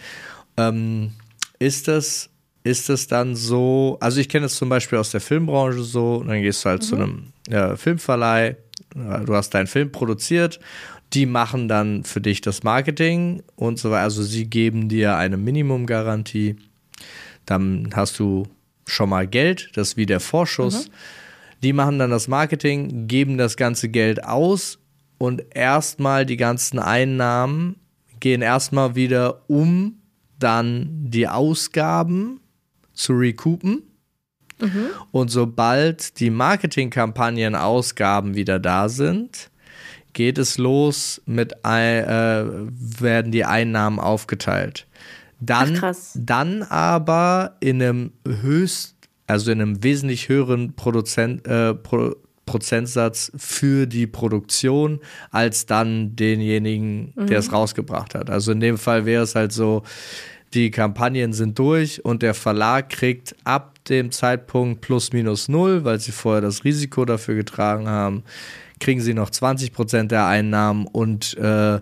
[0.56, 1.12] Ähm,
[1.58, 2.30] ist das,
[2.64, 6.42] ist es dann so, also ich kenne es zum Beispiel aus der Filmbranche so, dann
[6.42, 6.86] gehst du halt mhm.
[6.86, 8.56] zu einem äh, Filmverleih,
[8.94, 10.58] du hast deinen Film produziert,
[11.12, 14.02] die machen dann für dich das Marketing und so weiter.
[14.02, 16.56] Also sie geben dir eine Minimumgarantie.
[17.44, 18.48] Dann hast du
[18.86, 20.88] schon mal Geld, das ist wie der Vorschuss.
[20.88, 20.92] Mhm.
[21.62, 24.78] Die machen dann das Marketing, geben das ganze Geld aus
[25.18, 27.76] und erstmal die ganzen Einnahmen
[28.20, 30.02] gehen erstmal wieder um
[30.38, 32.40] dann die Ausgaben
[32.92, 33.82] zu recoupen.
[34.60, 34.88] Mhm.
[35.12, 39.50] Und sobald die Marketingkampagnen-Ausgaben wieder da sind,
[40.12, 44.86] geht es los mit, äh, werden die Einnahmen aufgeteilt.
[45.40, 48.96] Dann, Ach, dann aber in einem höchst,
[49.26, 52.14] also in einem wesentlich höheren Produzent, äh, Pro,
[52.46, 57.26] Prozentsatz für die Produktion als dann denjenigen, mhm.
[57.26, 58.30] der es rausgebracht hat.
[58.30, 59.82] Also in dem Fall wäre es halt so,
[60.54, 65.98] die Kampagnen sind durch und der Verlag kriegt ab dem Zeitpunkt plus minus null, weil
[65.98, 68.22] sie vorher das Risiko dafür getragen haben,
[68.78, 71.80] kriegen sie noch 20 Prozent der Einnahmen und äh,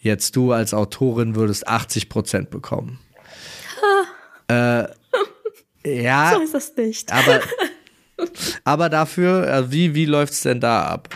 [0.00, 2.98] jetzt du als Autorin würdest 80 Prozent bekommen.
[4.48, 4.84] äh,
[5.84, 6.32] ja.
[6.34, 7.12] So ist das nicht.
[7.12, 7.40] Aber
[8.64, 11.08] Aber dafür, äh, wie, wie läuft es denn da ab?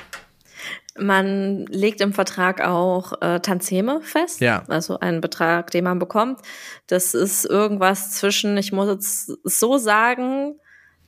[0.98, 4.64] Man legt im Vertrag auch äh, Tanzeme fest, ja.
[4.68, 6.40] also einen Betrag, den man bekommt.
[6.86, 10.58] Das ist irgendwas zwischen, ich muss jetzt so sagen,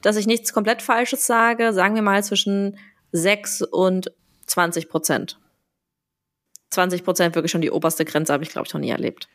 [0.00, 2.78] dass ich nichts komplett Falsches sage, sagen wir mal zwischen
[3.12, 4.10] 6 und
[4.46, 5.38] 20 Prozent.
[6.74, 9.28] 20 Prozent wirklich schon die oberste Grenze, habe ich glaube ich noch nie erlebt.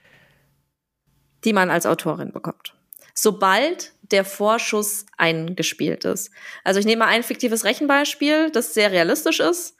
[1.44, 2.76] Die man als Autorin bekommt.
[3.14, 6.32] Sobald der Vorschuss eingespielt ist.
[6.64, 9.76] Also ich nehme mal ein fiktives Rechenbeispiel, das sehr realistisch ist.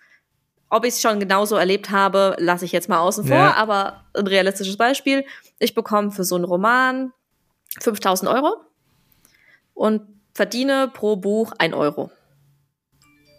[0.70, 3.56] Ob ich es schon genauso erlebt habe, lasse ich jetzt mal außen vor, ja.
[3.56, 5.26] aber ein realistisches Beispiel.
[5.58, 7.12] Ich bekomme für so einen Roman
[7.80, 8.56] 5000 Euro
[9.74, 10.02] und
[10.34, 12.12] verdiene pro Buch 1 Euro.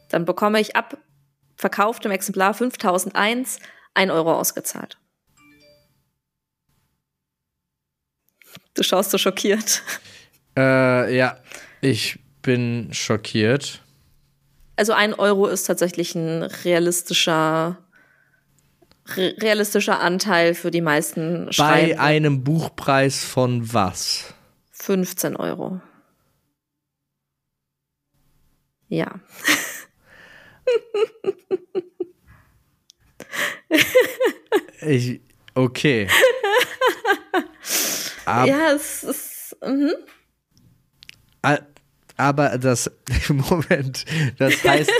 [0.08, 0.98] Dann bekomme ich ab
[1.56, 3.60] verkauftem Exemplar 5001
[4.00, 4.96] 1 Euro ausgezahlt.
[8.72, 9.82] Du schaust so schockiert.
[10.56, 11.36] Äh, ja,
[11.82, 13.82] ich bin schockiert.
[14.76, 17.76] Also ein Euro ist tatsächlich ein realistischer,
[19.16, 21.96] re realistischer Anteil für die meisten Schreiber.
[21.96, 24.32] Bei einem Buchpreis von was?
[24.70, 25.82] 15 Euro.
[28.88, 29.20] Ja.
[34.80, 35.20] ich,
[35.54, 36.08] okay.
[38.24, 39.56] Ab ja, es ist.
[39.64, 39.92] Mhm.
[42.16, 42.90] Aber das,
[43.28, 44.04] Moment,
[44.38, 44.92] das heißt,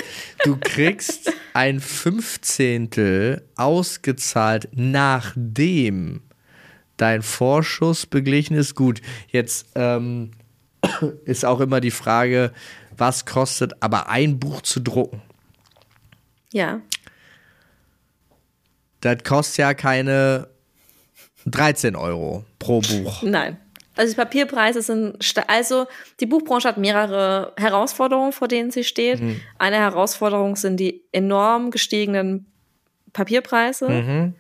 [0.44, 6.22] du kriegst ein Fünfzehntel ausgezahlt, nachdem
[6.96, 8.74] dein Vorschuss beglichen ist.
[8.74, 10.30] Gut, jetzt ähm,
[11.26, 12.52] ist auch immer die Frage,
[12.96, 15.20] was kostet aber ein Buch zu drucken?
[16.52, 16.80] Ja.
[19.00, 20.48] Das kostet ja keine
[21.46, 23.22] 13 Euro pro Buch.
[23.22, 23.58] Nein.
[23.96, 25.86] Also die Papierpreise sind, also
[26.20, 29.20] die Buchbranche hat mehrere Herausforderungen, vor denen sie steht.
[29.20, 29.40] Mhm.
[29.58, 32.46] Eine Herausforderung sind die enorm gestiegenen
[33.12, 34.34] Papierpreise mhm.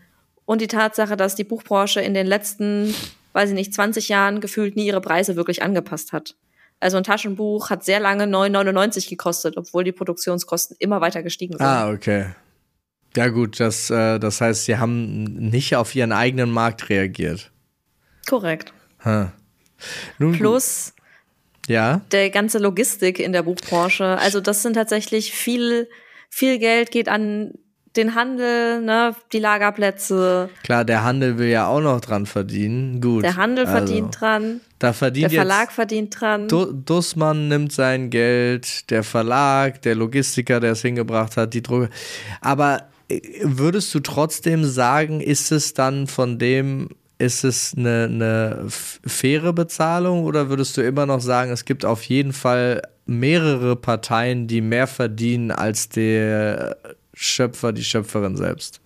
[0.46, 2.94] und die Tatsache, dass die Buchbranche in den letzten,
[3.32, 6.36] weiß ich nicht, 20 Jahren gefühlt nie ihre Preise wirklich angepasst hat.
[6.78, 11.66] Also ein Taschenbuch hat sehr lange 9,99 gekostet, obwohl die Produktionskosten immer weiter gestiegen sind.
[11.66, 12.26] Ah, okay.
[13.16, 17.50] Ja gut, das, äh, das heißt, sie haben nicht auf ihren eigenen Markt reagiert.
[18.28, 18.72] Korrekt.
[20.18, 20.92] Nun, Plus
[21.66, 22.02] ja.
[22.12, 24.18] der ganze Logistik in der Buchbranche.
[24.18, 25.88] Also das sind tatsächlich viel,
[26.28, 27.52] viel Geld geht an
[27.96, 30.48] den Handel, ne, die Lagerplätze.
[30.62, 33.00] Klar, der Handel will ja auch noch dran verdienen.
[33.00, 33.24] Gut.
[33.24, 34.60] Der Handel also, verdient dran.
[34.78, 36.46] Da verdient der Verlag verdient dran.
[36.46, 41.90] Du Dussmann nimmt sein Geld, der Verlag, der Logistiker, der es hingebracht hat, die Drucke.
[42.40, 42.89] Aber
[43.42, 50.24] würdest du trotzdem sagen, ist es dann von dem ist es eine, eine faire Bezahlung
[50.24, 54.86] oder würdest du immer noch sagen, es gibt auf jeden Fall mehrere Parteien, die mehr
[54.86, 56.78] verdienen als der
[57.12, 58.80] Schöpfer, die Schöpferin selbst?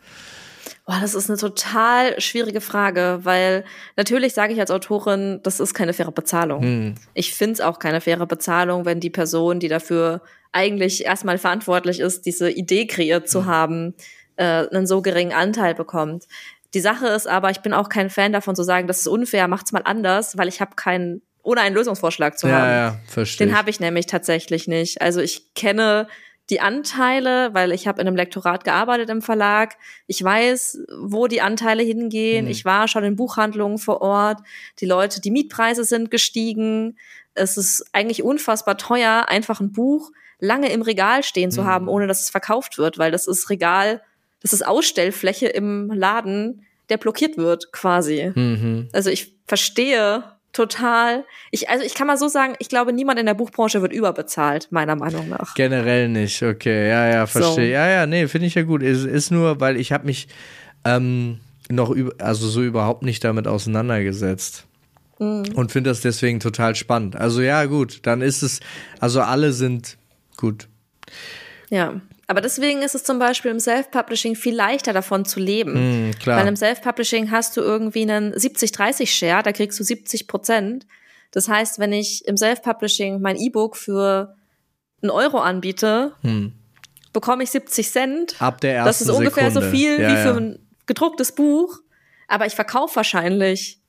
[0.86, 3.64] Boah, das ist eine total schwierige Frage, weil
[3.96, 6.62] natürlich sage ich als Autorin, das ist keine faire Bezahlung.
[6.62, 6.94] Hm.
[7.14, 10.20] Ich finde es auch keine faire Bezahlung, wenn die Person, die dafür
[10.52, 13.46] eigentlich erstmal verantwortlich ist, diese Idee kreiert zu hm.
[13.46, 13.94] haben,
[14.36, 16.24] äh, einen so geringen Anteil bekommt.
[16.74, 19.48] Die Sache ist aber, ich bin auch kein Fan davon zu sagen, das ist unfair,
[19.48, 22.70] macht's mal anders, weil ich habe keinen, ohne einen Lösungsvorschlag zu ja, haben.
[22.70, 23.46] Ja, verstehe.
[23.46, 25.00] Den habe ich nämlich tatsächlich nicht.
[25.00, 26.08] Also ich kenne
[26.50, 29.76] die Anteile, weil ich habe in einem Lektorat gearbeitet im Verlag.
[30.06, 32.44] Ich weiß, wo die Anteile hingehen.
[32.44, 32.50] Mhm.
[32.50, 34.40] Ich war schon in Buchhandlungen vor Ort.
[34.80, 36.98] Die Leute, die Mietpreise sind gestiegen.
[37.34, 41.66] Es ist eigentlich unfassbar teuer, einfach ein Buch lange im Regal stehen zu mhm.
[41.66, 44.02] haben, ohne dass es verkauft wird, weil das ist Regal,
[44.40, 48.32] das ist Ausstellfläche im Laden, der blockiert wird quasi.
[48.34, 48.90] Mhm.
[48.92, 51.24] Also ich verstehe total.
[51.50, 54.68] Ich, also ich kann mal so sagen, ich glaube, niemand in der Buchbranche wird überbezahlt,
[54.70, 55.54] meiner Meinung nach.
[55.54, 57.54] Generell nicht, okay, ja, ja, verstehe.
[57.54, 57.60] So.
[57.60, 58.82] Ja, ja, nee, finde ich ja gut.
[58.82, 60.28] Ist, ist nur, weil ich habe mich
[60.86, 64.64] ähm, noch über, also so überhaupt nicht damit auseinandergesetzt.
[65.18, 65.44] Mhm.
[65.54, 67.16] Und finde das deswegen total spannend.
[67.16, 68.60] Also ja, gut, dann ist es,
[69.00, 69.98] also alle sind
[70.36, 70.68] gut.
[71.70, 72.00] Ja.
[72.26, 76.08] Aber deswegen ist es zum Beispiel im Self-Publishing viel leichter davon zu leben.
[76.08, 76.40] Mm, klar.
[76.40, 80.86] Weil im Self-Publishing hast du irgendwie einen 70-30-Share, da kriegst du 70 Prozent.
[81.32, 84.36] Das heißt, wenn ich im Self-Publishing mein E-Book für
[85.02, 86.52] einen Euro anbiete, hm.
[87.12, 88.42] bekomme ich 70 Cent.
[88.42, 89.70] Ab der ersten Das ist ungefähr Sekunde.
[89.70, 90.36] so viel ja, wie für ja.
[90.36, 91.78] ein gedrucktes Buch.
[92.28, 93.80] Aber ich verkaufe wahrscheinlich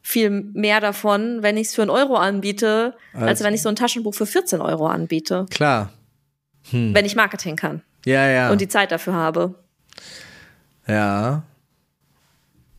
[0.00, 3.70] viel mehr davon, wenn ich es für einen Euro anbiete, als, als wenn ich so
[3.70, 5.46] ein Taschenbuch für 14 Euro anbiete.
[5.50, 5.90] Klar.
[6.70, 6.94] Hm.
[6.94, 7.82] Wenn ich Marketing kann.
[8.04, 8.50] Ja, ja.
[8.50, 9.54] Und die Zeit dafür habe.
[10.86, 11.42] Ja.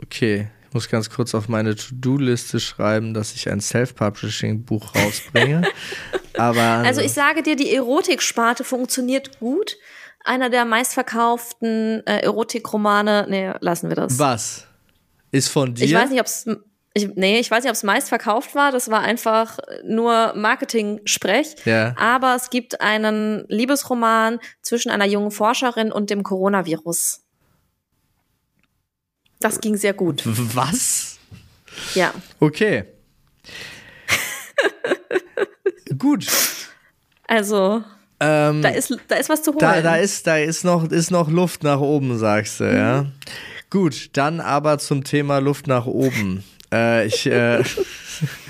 [0.02, 0.50] Okay.
[0.68, 5.64] Ich muss ganz kurz auf meine To-Do-Liste schreiben, dass ich ein Self-Publishing-Buch rausbringe.
[6.38, 9.78] Aber also ich sage dir, die Erotiksparte funktioniert gut.
[10.26, 14.20] Einer der meistverkauften äh, Erotikromane, nee, lassen wir das.
[14.20, 14.68] Was?
[15.32, 15.86] Ist von dir?
[15.86, 16.46] Ich weiß nicht, ob es
[16.98, 18.72] ich, nee, ich weiß nicht, ob es meist verkauft war.
[18.72, 21.56] Das war einfach nur Marketing-Sprech.
[21.66, 21.94] Ja.
[21.98, 27.22] Aber es gibt einen Liebesroman zwischen einer jungen Forscherin und dem Coronavirus.
[29.42, 30.24] Das ging sehr gut.
[30.26, 31.18] Was?
[31.96, 32.14] Ja.
[32.40, 32.86] Okay.
[36.00, 36.26] gut.
[37.28, 37.84] Also,
[38.22, 39.60] Ähm, da ist, da ist was zu holen.
[39.60, 42.76] da, da, ist, da ist, noch, ist noch Luft nach oben, sagst du, Mhm.
[42.78, 43.06] ja.
[43.70, 46.44] Gut, dann aber zum Thema Luft nach oben.
[46.72, 47.64] Äh, ich, äh,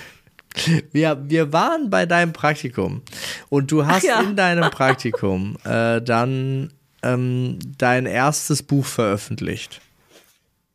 [0.92, 3.02] wir, wir waren bei deinem Praktikum
[3.50, 4.22] und du hast ja.
[4.22, 6.72] in deinem Praktikum äh, dann
[7.04, 9.82] ähm, dein erstes Buch veröffentlicht.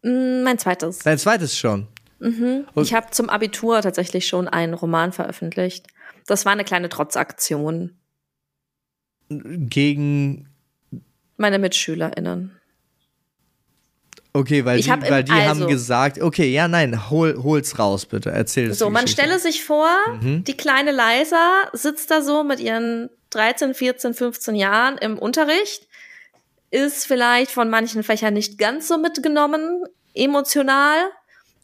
[0.02, 1.00] Mm, mein zweites.
[1.00, 1.86] Dein zweites schon.
[2.20, 5.86] Und- Ich habe zum Abitur tatsächlich schon einen Roman veröffentlicht.
[6.26, 7.96] Das war eine kleine Trotzaktion.
[9.30, 10.48] Gegen,
[11.36, 12.59] Meine MitschülerInnen.
[14.32, 17.78] Okay, weil Ich die, hab weil die also- haben gesagt, okay, ja, nein, hol, hol's
[17.78, 18.78] raus, bitte, erzähl es.
[18.78, 19.88] So, man stelle sich vor,
[20.20, 20.44] Mhm.
[20.44, 25.86] die kleine Leisa sitzt da so mit ihren 13, 14, 15 Jahren im Unterricht,
[26.70, 30.98] ist vielleicht von manchen Fächern nicht ganz so mitgenommen, emotional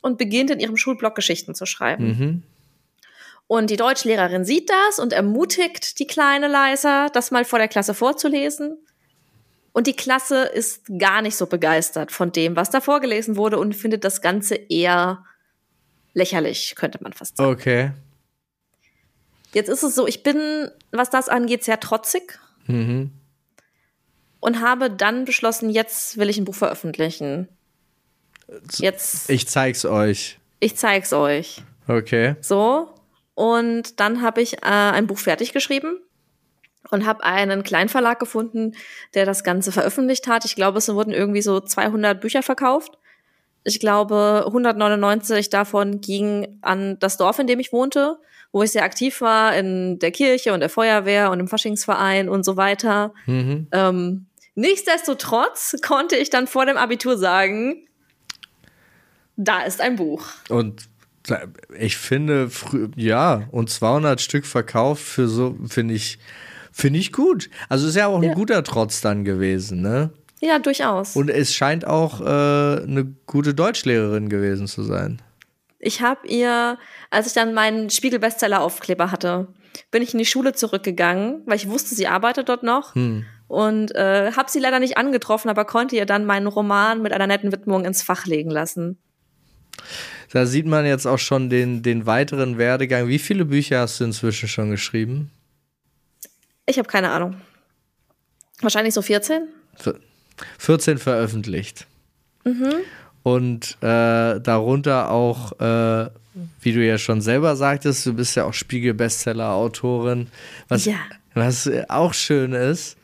[0.01, 2.07] und beginnt in ihrem Schulblock Geschichten zu schreiben.
[2.07, 2.43] Mhm.
[3.49, 7.95] Und die Deutschlehrerin sieht das und ermutigt die kleine Leisa, das mal vor der Klasse
[7.95, 8.77] vorzulesen.
[9.77, 13.77] Und die Klasse ist gar nicht so begeistert von dem, was da vorgelesen wurde und
[13.77, 15.23] findet das Ganze eher
[16.15, 17.51] lächerlich, könnte man fast sagen.
[17.53, 17.91] Okay.
[19.53, 23.11] Jetzt ist es so, ich bin, was das angeht, sehr trotzig Mhm.
[24.41, 27.47] und habe dann beschlossen, jetzt will ich ein Buch veröffentlichen.
[28.79, 30.39] Jetzt, Ich zeig's euch.
[30.59, 31.63] ich zeig's euch.
[31.87, 32.37] Okay.
[32.41, 32.95] So.
[33.35, 36.01] Und dann habe ich äh, ein Buch fertig geschrieben
[36.91, 38.73] und habe einen Kleinverlag gefunden,
[39.15, 40.45] der das Ganze veröffentlicht hat.
[40.45, 42.99] Ich glaube, es wurden irgendwie so 200 Bücher verkauft.
[43.65, 48.19] Ich glaube, 199 davon gingen an das Dorf, in dem ich wohnte,
[48.53, 52.45] wo ich sehr aktiv war, in der Kirche und der Feuerwehr und im Faschingsverein und
[52.45, 53.13] so weiter.
[53.27, 53.67] Mhm.
[53.73, 57.87] Ähm, nichtsdestotrotz konnte ich dann vor dem Abitur sagen,
[59.37, 60.29] da ist ein Buch.
[60.49, 60.89] Und
[61.79, 62.51] ich finde,
[62.95, 66.19] ja, und 200 Stück verkauft für so, finde ich,
[66.77, 67.49] finde ich gut.
[67.71, 68.35] Also ist ja auch ein Ja.
[68.35, 70.11] guter Trotz dann gewesen, ne?
[70.43, 71.17] Ja, durchaus.
[71.17, 75.23] Und es scheint auch äh, eine gute Deutschlehrerin gewesen zu sein.
[75.79, 76.77] Ich habe ihr,
[77.11, 79.49] als ich dann meinen Spiegel-Bestseller-Aufkleber hatte,
[79.91, 82.95] bin ich in die Schule zurückgegangen, weil ich wusste, sie arbeitet dort noch.
[83.49, 87.27] Und äh, habe sie leider nicht angetroffen, aber konnte ihr dann meinen Roman mit einer
[87.27, 88.99] netten Widmung ins Fach legen lassen.
[90.33, 93.09] Da sieht man jetzt auch schon den, den weiteren Werdegang.
[93.09, 95.31] Wie viele Bücher hast du inzwischen schon geschrieben?
[96.67, 97.41] Ich habe keine Ahnung.
[98.61, 99.43] Wahrscheinlich so 14?
[99.77, 99.99] Vier-
[100.59, 101.87] 14 veröffentlicht.
[102.45, 102.75] Mhm.
[103.23, 106.11] Und äh, darunter auch, äh,
[106.61, 110.29] wie du ja schon selber sagtest, du bist ja auch Spiegel-Bestseller-Autorin,
[110.69, 110.97] was, Ja.
[111.35, 112.97] was auch schön ist.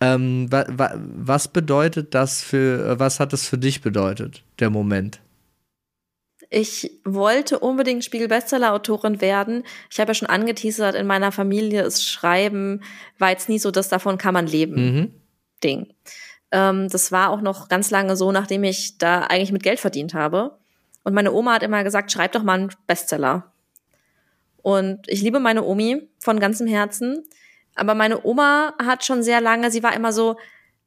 [0.00, 5.20] Ähm, wa, wa, was bedeutet das für, was hat das für dich bedeutet, der Moment?
[6.54, 9.64] Ich wollte unbedingt Spiegel-Bestseller-Autorin werden.
[9.90, 12.84] Ich habe ja schon angeteasert, in meiner Familie ist Schreiben,
[13.18, 14.74] war jetzt nie so, dass davon kann man leben.
[14.74, 15.14] Mhm.
[15.64, 15.92] Ding.
[16.52, 20.14] Ähm, das war auch noch ganz lange so, nachdem ich da eigentlich mit Geld verdient
[20.14, 20.56] habe.
[21.02, 23.52] Und meine Oma hat immer gesagt, schreib doch mal einen Bestseller.
[24.62, 27.24] Und ich liebe meine Omi von ganzem Herzen.
[27.74, 30.36] Aber meine Oma hat schon sehr lange, sie war immer so,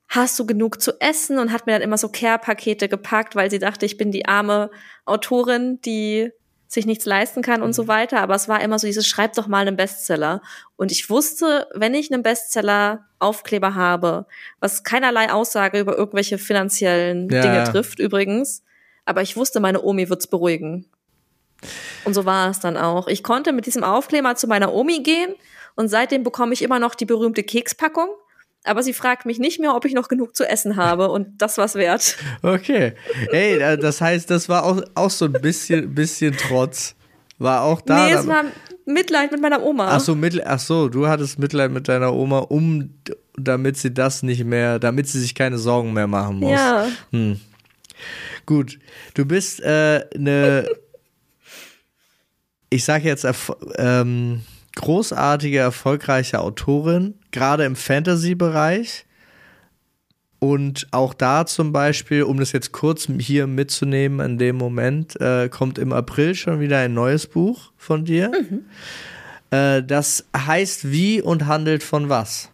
[0.08, 3.60] hast du genug zu essen und hat mir dann immer so Care-Pakete gepackt, weil sie
[3.60, 4.72] dachte, ich bin die arme
[5.06, 6.32] Autorin, die
[6.68, 7.88] sich nichts leisten kann und so mhm.
[7.88, 8.20] weiter.
[8.20, 10.42] Aber es war immer so dieses, schreib doch mal einen Bestseller.
[10.76, 14.26] Und ich wusste, wenn ich einen Bestseller-Aufkleber habe,
[14.60, 17.42] was keinerlei Aussage über irgendwelche finanziellen ja.
[17.42, 18.64] Dinge trifft übrigens,
[19.06, 20.86] aber ich wusste, meine Omi wird's beruhigen.
[22.04, 23.08] Und so war es dann auch.
[23.08, 25.34] Ich konnte mit diesem Aufkleber zu meiner Omi gehen
[25.76, 28.10] und seitdem bekomme ich immer noch die berühmte Kekspackung
[28.68, 31.58] aber sie fragt mich nicht mehr, ob ich noch genug zu essen habe und das
[31.58, 32.18] war's wert.
[32.42, 32.94] Okay.
[33.32, 36.96] Ey, das heißt, das war auch, auch so ein bisschen, bisschen Trotz.
[37.40, 38.06] War auch da.
[38.06, 38.46] Nee, es war
[38.86, 39.90] Mitleid mit meiner Oma.
[39.90, 42.90] Ach so, Mitleid, ach so, du hattest Mitleid mit deiner Oma, um,
[43.36, 46.52] damit sie das nicht mehr, damit sie sich keine Sorgen mehr machen muss.
[46.52, 46.88] Ja.
[47.12, 47.40] Hm.
[48.46, 48.80] Gut,
[49.14, 50.68] du bist äh, eine,
[52.70, 53.28] ich sag jetzt,
[53.76, 54.42] ähm,
[54.76, 59.06] großartige, erfolgreiche Autorin, gerade im Fantasy-Bereich.
[60.40, 65.50] Und auch da zum Beispiel, um das jetzt kurz hier mitzunehmen, in dem Moment, äh,
[65.50, 68.30] kommt im April schon wieder ein neues Buch von dir.
[68.30, 68.66] Mhm.
[69.50, 72.52] Äh, das heißt wie und handelt von was?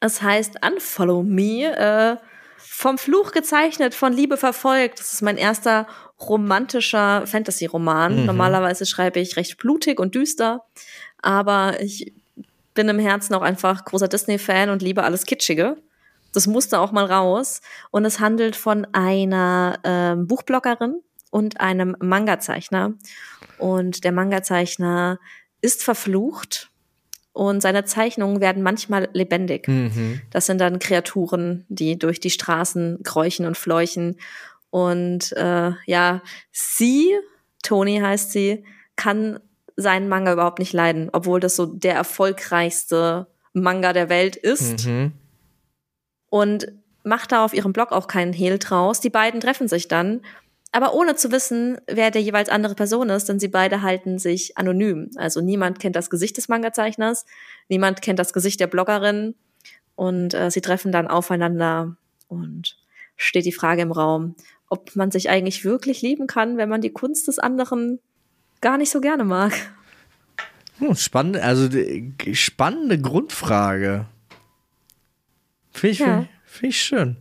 [0.00, 2.16] Es heißt Unfollow Me, äh,
[2.58, 5.00] vom Fluch gezeichnet, von Liebe verfolgt.
[5.00, 5.86] Das ist mein erster
[6.20, 8.20] romantischer Fantasy-Roman.
[8.20, 8.26] Mhm.
[8.26, 10.62] Normalerweise schreibe ich recht blutig und düster
[11.26, 12.12] aber ich
[12.76, 15.76] bin im Herzen auch einfach großer Disney-Fan und liebe alles Kitschige.
[16.32, 17.60] Das musste auch mal raus.
[17.90, 21.00] Und es handelt von einer ähm, Buchbloggerin
[21.30, 22.94] und einem Manga-Zeichner.
[23.58, 25.18] Und der Manga-Zeichner
[25.60, 26.70] ist verflucht
[27.36, 29.68] und seine Zeichnungen werden manchmal lebendig.
[29.68, 30.22] Mhm.
[30.30, 34.16] Das sind dann Kreaturen, die durch die Straßen kräuchen und fleuchen.
[34.70, 37.14] Und äh, ja, sie,
[37.62, 38.64] Toni heißt sie,
[38.96, 39.40] kann
[39.76, 44.86] seinen Manga überhaupt nicht leiden, obwohl das so der erfolgreichste Manga der Welt ist.
[44.86, 45.12] Mhm.
[46.28, 46.66] Und
[47.04, 49.00] macht da auf ihrem Blog auch keinen Hehl draus.
[49.00, 50.22] Die beiden treffen sich dann,
[50.72, 54.58] aber ohne zu wissen, wer der jeweils andere Person ist, denn sie beide halten sich
[54.58, 55.10] anonym.
[55.16, 57.24] Also niemand kennt das Gesicht des Manga-Zeichners,
[57.68, 59.34] niemand kennt das Gesicht der Bloggerin
[59.94, 61.96] und äh, sie treffen dann aufeinander
[62.28, 62.76] und
[63.16, 64.34] steht die Frage im Raum,
[64.68, 68.00] ob man sich eigentlich wirklich lieben kann, wenn man die Kunst des anderen
[68.60, 69.52] gar nicht so gerne mag.
[70.78, 71.68] Hm, spannende, also
[72.32, 74.06] spannende Grundfrage.
[75.72, 76.26] Finde ich, ja.
[76.44, 77.16] find ich schön.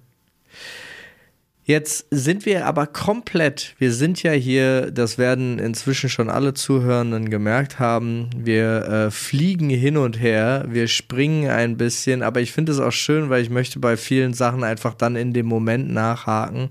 [1.67, 7.31] Jetzt sind wir aber komplett, wir sind ja hier, das werden inzwischen schon alle Zuhörenden
[7.31, 12.71] gemerkt haben, wir äh, fliegen hin und her, wir springen ein bisschen, aber ich finde
[12.71, 16.69] es auch schön, weil ich möchte bei vielen Sachen einfach dann in dem Moment nachhaken.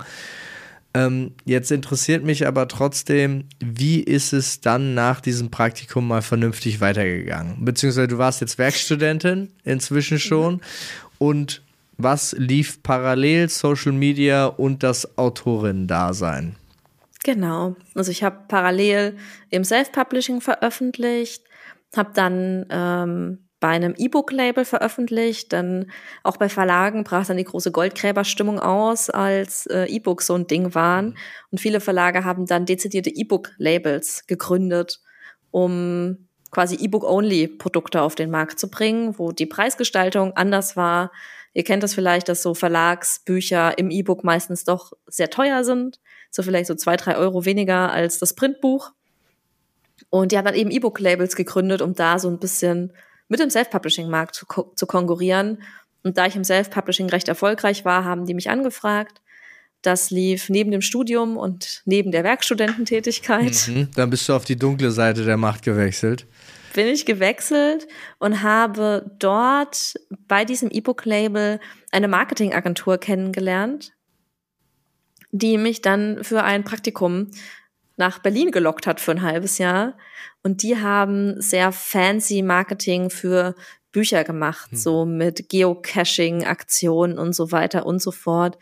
[0.97, 6.81] Ähm, jetzt interessiert mich aber trotzdem, wie ist es dann nach diesem Praktikum mal vernünftig
[6.81, 7.65] weitergegangen?
[7.65, 10.61] Beziehungsweise du warst jetzt Werkstudentin inzwischen schon.
[11.19, 11.63] Und
[11.97, 16.57] was lief parallel Social Media und das Autorinnen-Dasein?
[17.25, 17.75] Genau.
[17.95, 19.17] Also ich habe parallel
[19.51, 21.43] im Self-Publishing veröffentlicht,
[21.97, 25.55] habe dann ähm, bei einem E-Book-Label veröffentlicht.
[25.55, 25.91] Dann
[26.23, 30.75] auch bei Verlagen brach dann die große Goldgräberstimmung aus, als äh, E-Books so ein Ding
[30.75, 31.17] waren.
[31.51, 35.01] Und viele Verlage haben dann dezidierte E-Book-Labels gegründet,
[35.51, 41.11] um quasi E-Book-Only-Produkte auf den Markt zu bringen, wo die Preisgestaltung anders war.
[41.55, 46.01] Ihr kennt das vielleicht, dass so Verlagsbücher im E-Book meistens doch sehr teuer sind.
[46.31, 48.93] So vielleicht so zwei, drei Euro weniger als das Printbuch.
[50.11, 52.93] Und die haben dann eben E-Book-Labels gegründet, um da so ein bisschen
[53.35, 55.63] mit dem Self-Publishing-Markt zu, zu konkurrieren.
[56.05, 59.21] Und da ich im Self-Publishing recht erfolgreich war, haben die mich angefragt.
[59.83, 63.69] Das lief neben dem Studium und neben der Werkstudententätigkeit.
[63.69, 66.27] Mhm, dann bist du auf die dunkle Seite der Macht gewechselt.
[66.75, 67.87] Bin ich gewechselt
[68.19, 69.95] und habe dort
[70.29, 71.61] bei diesem E-Book-Label
[71.91, 73.93] eine Marketingagentur kennengelernt,
[75.33, 77.31] die mich dann für ein Praktikum
[77.97, 79.95] nach Berlin gelockt hat für ein halbes Jahr.
[80.43, 83.55] Und die haben sehr fancy Marketing für
[83.93, 84.79] Bücher gemacht, hm.
[84.79, 88.59] so mit Geocaching-Aktionen und so weiter und so fort.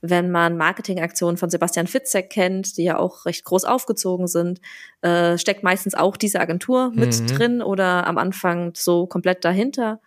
[0.00, 4.60] Wenn man Marketingaktionen von Sebastian Fitzek kennt, die ja auch recht groß aufgezogen sind,
[5.00, 7.26] äh, steckt meistens auch diese Agentur mit mhm.
[7.26, 10.00] drin oder am Anfang so komplett dahinter.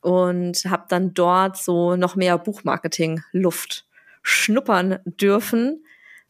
[0.00, 3.86] Und habe dann dort so noch mehr Buchmarketing-Luft
[4.22, 5.83] schnuppern dürfen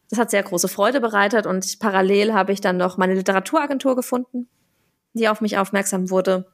[0.09, 4.47] das hat sehr große Freude bereitet und parallel habe ich dann noch meine Literaturagentur gefunden,
[5.13, 6.45] die auf mich aufmerksam wurde.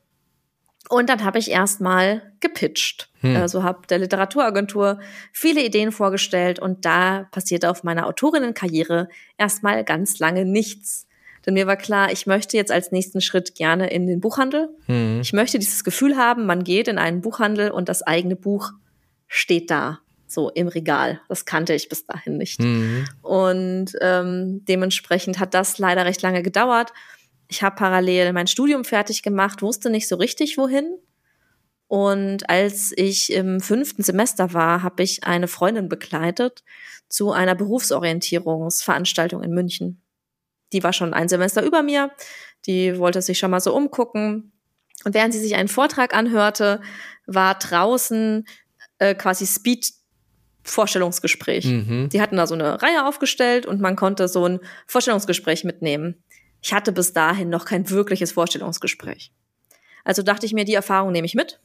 [0.90, 3.10] Und dann habe ich erstmal gepitcht.
[3.20, 3.38] Hm.
[3.38, 5.00] Also habe der Literaturagentur
[5.32, 11.08] viele Ideen vorgestellt und da passierte auf meiner Autorinnenkarriere erstmal ganz lange nichts.
[11.46, 14.70] Denn mir war klar, ich möchte jetzt als nächsten Schritt gerne in den Buchhandel.
[14.86, 15.22] Hm.
[15.22, 18.72] Ich möchte dieses Gefühl haben, man geht in einen Buchhandel und das eigene Buch
[19.28, 20.00] steht da,
[20.32, 21.22] so im Regal.
[21.28, 22.62] Das kannte ich bis dahin nicht.
[22.62, 23.06] Hm.
[23.22, 26.94] Und ähm, dementsprechend hat das leider recht lange gedauert.
[27.48, 30.98] Ich habe parallel mein Studium fertig gemacht, wusste nicht so richtig wohin.
[31.88, 36.64] Und als ich im fünften Semester war, habe ich eine Freundin begleitet
[37.10, 40.02] zu einer Berufsorientierungsveranstaltung in München.
[40.72, 42.12] Die war schon ein Semester über mir,
[42.66, 44.54] die wollte sich schon mal so umgucken.
[45.04, 46.80] Und während sie sich einen Vortrag anhörte,
[47.26, 48.46] war draußen
[49.00, 49.92] äh, quasi Speed
[50.64, 51.66] Vorstellungsgespräch.
[51.66, 52.10] Mhm.
[52.10, 56.24] Die hatten da so eine Reihe aufgestellt und man konnte so ein Vorstellungsgespräch mitnehmen.
[56.62, 59.32] Ich hatte bis dahin noch kein wirkliches Vorstellungsgespräch.
[60.04, 61.60] Also dachte ich mir, die Erfahrung nehme ich mit.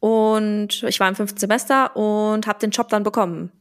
[0.00, 3.52] Und ich war im fünften Semester und habe den Job dann bekommen.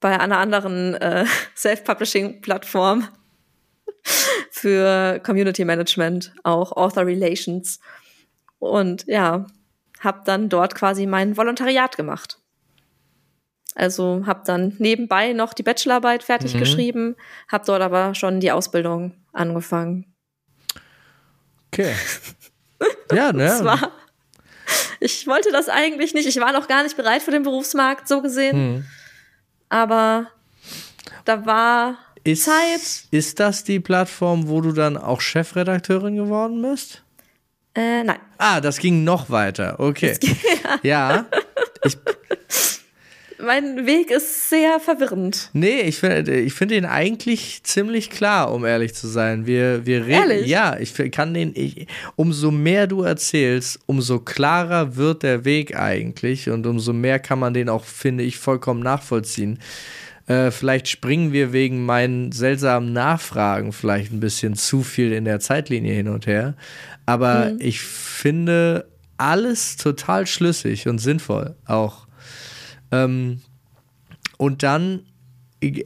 [0.00, 1.26] Bei einer anderen äh,
[1.56, 3.08] Self-Publishing-Plattform
[4.50, 7.80] für Community Management, auch Author Relations.
[8.58, 9.46] Und ja,
[10.00, 12.38] habe dann dort quasi mein Volontariat gemacht.
[13.74, 16.58] Also habe dann nebenbei noch die Bachelorarbeit fertig mhm.
[16.58, 17.16] geschrieben,
[17.50, 20.12] habe dort aber schon die Ausbildung angefangen.
[21.72, 21.94] Okay.
[23.12, 23.44] ja, ne?
[23.44, 23.92] Das war,
[25.00, 26.26] ich wollte das eigentlich nicht.
[26.26, 28.56] Ich war noch gar nicht bereit für den Berufsmarkt, so gesehen.
[28.56, 28.84] Mhm.
[29.68, 30.30] Aber
[31.24, 33.04] da war ist, Zeit.
[33.10, 37.02] Ist das die Plattform, wo du dann auch Chefredakteurin geworden bist?
[37.78, 38.18] Äh, nein.
[38.38, 39.78] Ah, das ging noch weiter.
[39.78, 40.16] Okay.
[40.18, 40.36] Ging,
[40.82, 41.10] ja.
[41.10, 41.26] ja.
[41.84, 41.96] Ich,
[43.38, 45.50] mein Weg ist sehr verwirrend.
[45.52, 49.46] Nee, ich finde ich find ihn eigentlich ziemlich klar, um ehrlich zu sein.
[49.46, 50.10] Wir, wir reden.
[50.10, 50.46] Ehrlich?
[50.48, 51.52] Ja, ich kann den.
[51.54, 57.38] Ich, umso mehr du erzählst, umso klarer wird der Weg eigentlich und umso mehr kann
[57.38, 59.60] man den auch, finde ich, vollkommen nachvollziehen.
[60.28, 65.40] Äh, vielleicht springen wir wegen meinen seltsamen Nachfragen vielleicht ein bisschen zu viel in der
[65.40, 66.54] Zeitlinie hin und her.
[67.08, 67.56] Aber mhm.
[67.60, 68.86] ich finde
[69.16, 72.06] alles total schlüssig und sinnvoll auch.
[72.92, 73.40] Ähm,
[74.36, 75.06] und dann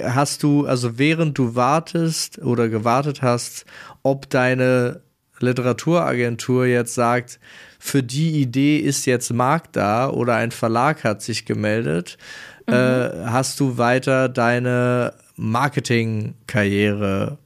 [0.02, 3.66] hast du, also während du wartest oder gewartet hast,
[4.02, 5.02] ob deine
[5.38, 7.38] Literaturagentur jetzt sagt,
[7.78, 12.18] für die Idee ist jetzt Markt da oder ein Verlag hat sich gemeldet,
[12.66, 12.74] mhm.
[12.74, 17.38] äh, hast du weiter deine Marketingkarriere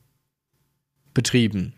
[1.12, 1.74] betrieben.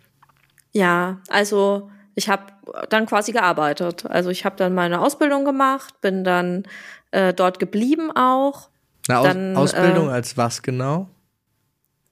[0.73, 2.45] Ja, also ich habe
[2.91, 4.05] dann quasi gearbeitet.
[4.07, 6.65] Also ich habe dann meine Ausbildung gemacht, bin dann
[7.11, 8.69] äh, dort geblieben auch.
[9.09, 11.09] Eine Aus dann, Ausbildung äh, als was genau?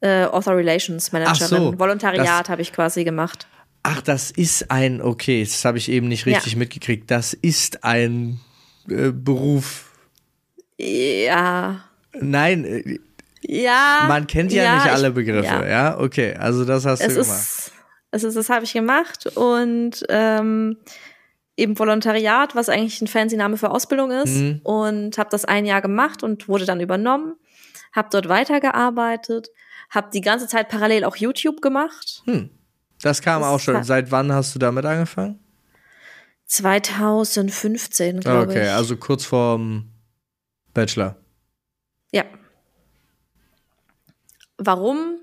[0.01, 1.49] Äh, Author Relations Managerin.
[1.49, 3.47] So, Volontariat habe ich quasi gemacht.
[3.83, 6.59] Ach, das ist ein, okay, das habe ich eben nicht richtig ja.
[6.59, 7.11] mitgekriegt.
[7.11, 8.41] Das ist ein
[8.89, 9.93] äh, Beruf.
[10.79, 11.85] Ja.
[12.13, 12.65] Nein.
[12.65, 12.99] Äh,
[13.43, 14.07] ja.
[14.09, 15.67] Man kennt ja, ja nicht alle Begriffe, ja.
[15.67, 15.99] ja.
[16.01, 17.39] Okay, also das hast es du gemacht.
[17.39, 17.73] Ist,
[18.25, 20.79] ist, das habe ich gemacht und ähm,
[21.57, 24.37] eben Volontariat, was eigentlich ein fancy Name für Ausbildung ist.
[24.37, 24.61] Mhm.
[24.63, 27.37] Und habe das ein Jahr gemacht und wurde dann übernommen.
[27.93, 29.49] Habe dort weitergearbeitet.
[29.91, 32.23] Habe die ganze Zeit parallel auch YouTube gemacht.
[32.25, 32.51] Hm.
[33.01, 33.85] Das kam das auch schon.
[33.85, 35.39] Seit wann hast du damit angefangen?
[36.47, 38.59] 2015, glaube okay, ich.
[38.59, 39.91] Okay, also kurz vorm
[40.75, 41.17] Bachelor.
[42.13, 42.25] Ja.
[44.59, 45.17] Warum?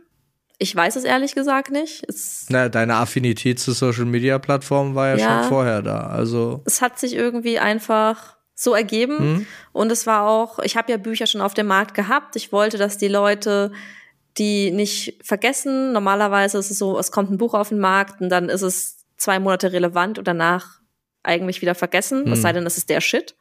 [0.63, 2.05] Ich weiß es ehrlich gesagt nicht.
[2.07, 6.07] Es Na, deine Affinität zu Social Media Plattformen war ja, ja, schon vorher da.
[6.07, 9.47] Also es hat sich irgendwie einfach so ergeben hm?
[9.73, 10.59] und es war auch.
[10.59, 12.37] Ich habe ja Bücher schon auf dem Markt gehabt.
[12.37, 13.73] Ich wollte, dass die Leute
[14.37, 15.91] die nicht vergessen.
[15.91, 19.05] Normalerweise ist es so, es kommt ein Buch auf den Markt und dann ist es
[19.17, 20.79] zwei Monate relevant und danach
[21.23, 22.23] eigentlich wieder vergessen.
[22.23, 22.31] Hm.
[22.31, 23.35] Es sei denn, es ist der Shit.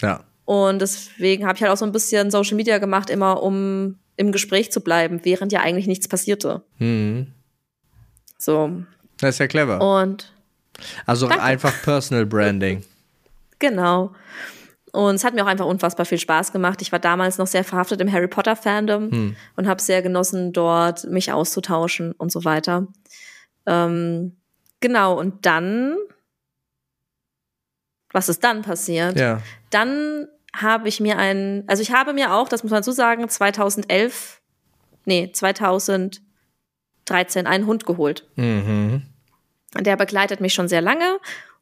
[0.00, 0.20] Ja.
[0.44, 4.32] Und deswegen habe ich halt auch so ein bisschen Social Media gemacht, immer um im
[4.32, 6.62] Gespräch zu bleiben, während ja eigentlich nichts passierte.
[6.78, 7.28] Mhm.
[8.36, 8.82] So.
[9.18, 9.80] Das ist ja clever.
[9.80, 10.32] Und
[11.06, 11.42] also danke.
[11.42, 12.84] einfach Personal Branding.
[13.58, 14.12] genau.
[14.92, 16.82] Und es hat mir auch einfach unfassbar viel Spaß gemacht.
[16.82, 19.36] Ich war damals noch sehr verhaftet im Harry Potter Fandom hm.
[19.56, 22.86] und habe sehr genossen, dort mich auszutauschen und so weiter.
[23.66, 24.36] Ähm,
[24.80, 25.96] genau, und dann,
[28.12, 29.18] was ist dann passiert?
[29.18, 29.42] Ja.
[29.70, 33.28] Dann habe ich mir einen, also ich habe mir auch, das muss man so sagen,
[33.28, 34.40] 2011,
[35.04, 36.20] nee, 2013
[37.46, 38.26] einen Hund geholt.
[38.36, 39.02] Mhm.
[39.78, 41.18] Der begleitet mich schon sehr lange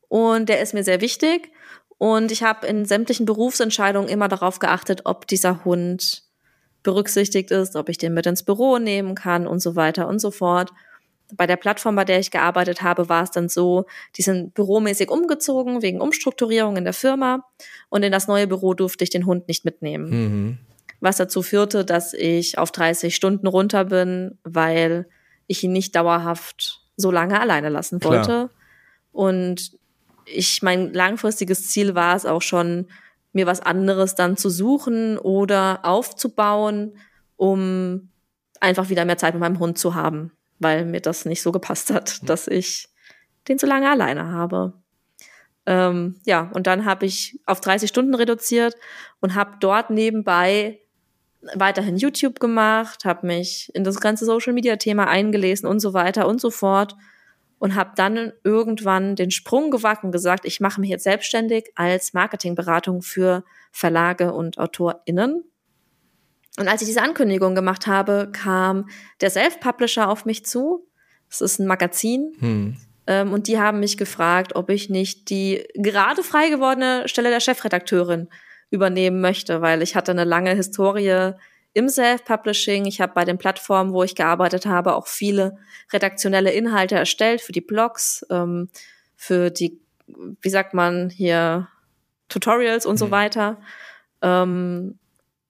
[0.09, 1.51] und der ist mir sehr wichtig.
[1.99, 6.23] Und ich habe in sämtlichen Berufsentscheidungen immer darauf geachtet, ob dieser Hund
[6.83, 10.31] berücksichtigt ist, ob ich den mit ins Büro nehmen kann und so weiter und so
[10.31, 10.73] fort.
[11.35, 15.11] Bei der Plattform, bei der ich gearbeitet habe, war es dann so, die sind büromäßig
[15.11, 17.45] umgezogen wegen Umstrukturierung in der Firma
[17.89, 20.11] und in das neue Büro durfte ich den Hund nicht mitnehmen.
[20.11, 20.59] Mhm.
[21.01, 25.07] Was dazu führte, dass ich auf 30 Stunden runter bin, weil
[25.47, 28.25] ich ihn nicht dauerhaft so lange alleine lassen wollte.
[28.25, 28.51] Klar.
[29.13, 29.73] Und
[30.27, 32.87] ich, mein langfristiges Ziel war es auch schon,
[33.33, 36.97] mir was anderes dann zu suchen oder aufzubauen,
[37.37, 38.09] um
[38.61, 41.91] einfach wieder mehr Zeit mit meinem Hund zu haben, weil mir das nicht so gepasst
[41.91, 42.89] hat, dass ich
[43.49, 44.73] den so lange alleine habe.
[45.67, 48.75] Ähm, ja, und dann habe ich auf 30 Stunden reduziert
[49.21, 50.81] und habe dort nebenbei
[51.55, 56.51] weiterhin YouTube gemacht, habe mich in das ganze Social-Media-Thema eingelesen und so weiter und so
[56.51, 56.97] fort
[57.59, 62.13] und habe dann irgendwann den Sprung gewagt und gesagt, ich mache mich jetzt selbstständig als
[62.13, 65.45] Marketingberatung für Verlage und AutorInnen.
[66.59, 68.89] Und als ich diese Ankündigung gemacht habe, kam
[69.21, 70.87] der Self-Publisher auf mich zu.
[71.29, 72.33] Das ist ein Magazin.
[72.39, 72.77] Hm.
[73.07, 77.41] Ähm, und die haben mich gefragt, ob ich nicht die gerade frei gewordene Stelle der
[77.41, 78.29] Chefredakteurin
[78.71, 81.33] übernehmen möchte, weil ich hatte eine lange Historie
[81.73, 82.87] im Self-Publishing.
[82.87, 85.59] Ich habe bei den Plattformen, wo ich gearbeitet habe, auch viele
[85.93, 88.71] redaktionelle Inhalte erstellt für die Blogs, ähm,
[89.15, 91.69] für die, wie sagt man hier,
[92.29, 92.99] Tutorials und mhm.
[92.99, 93.61] so weiter.
[94.23, 94.99] Ähm,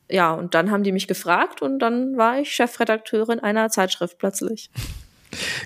[0.09, 4.71] ja, und dann haben die mich gefragt und dann war ich Chefredakteurin einer Zeitschrift plötzlich.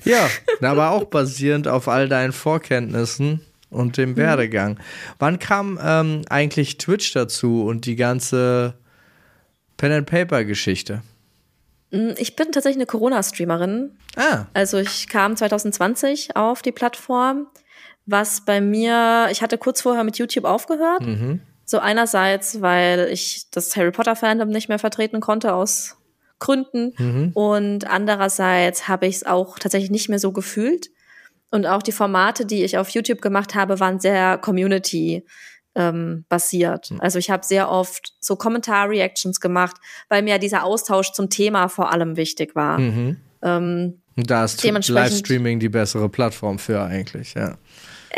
[0.04, 0.28] Ja,
[0.62, 4.16] aber auch basierend auf all deinen Vorkenntnissen und dem mhm.
[4.16, 4.78] Werdegang.
[5.18, 8.74] Wann kam ähm, eigentlich Twitch dazu und die ganze
[9.76, 11.02] Pen-and-Paper-Geschichte?
[11.90, 13.92] Mm, ich bin tatsächlich eine Corona-Streamerin.
[14.16, 14.46] Ah.
[14.54, 17.46] Also ich kam 2020 auf die Plattform,
[18.06, 21.02] was bei mir, ich hatte kurz vorher mit YouTube aufgehört.
[21.02, 21.40] Mhm.
[21.70, 25.98] So einerseits, weil ich das Harry Potter-Fandom nicht mehr vertreten konnte aus
[26.40, 26.94] Gründen.
[26.98, 27.30] Mhm.
[27.34, 30.88] Und andererseits habe ich es auch tatsächlich nicht mehr so gefühlt.
[31.52, 35.24] Und auch die Formate, die ich auf YouTube gemacht habe, waren sehr Community
[35.76, 36.90] ähm, basiert.
[36.90, 37.02] Mhm.
[37.02, 39.76] Also ich habe sehr oft so Kommentar-Reactions gemacht,
[40.08, 42.80] weil mir dieser Austausch zum Thema vor allem wichtig war.
[42.80, 43.18] Mhm.
[43.42, 47.58] Ähm, da ist Livestreaming die bessere Plattform für eigentlich, ja.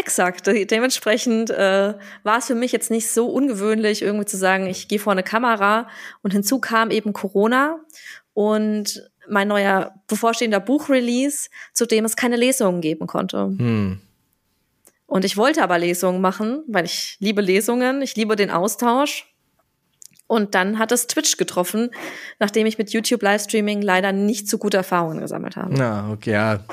[0.02, 0.48] Exakt.
[0.48, 1.94] Dementsprechend äh,
[2.24, 5.22] war es für mich jetzt nicht so ungewöhnlich, irgendwie zu sagen, ich gehe vor eine
[5.22, 5.88] Kamera.
[6.22, 7.78] Und hinzu kam eben Corona
[8.34, 13.44] und mein neuer bevorstehender Buchrelease, zu dem es keine Lesungen geben konnte.
[13.44, 14.00] Hm.
[15.06, 19.32] Und ich wollte aber Lesungen machen, weil ich liebe Lesungen, ich liebe den Austausch.
[20.26, 21.90] Und dann hat es Twitch getroffen,
[22.40, 25.74] nachdem ich mit YouTube Livestreaming leider nicht so gute Erfahrungen gesammelt habe.
[25.74, 26.64] Na, okay, ja.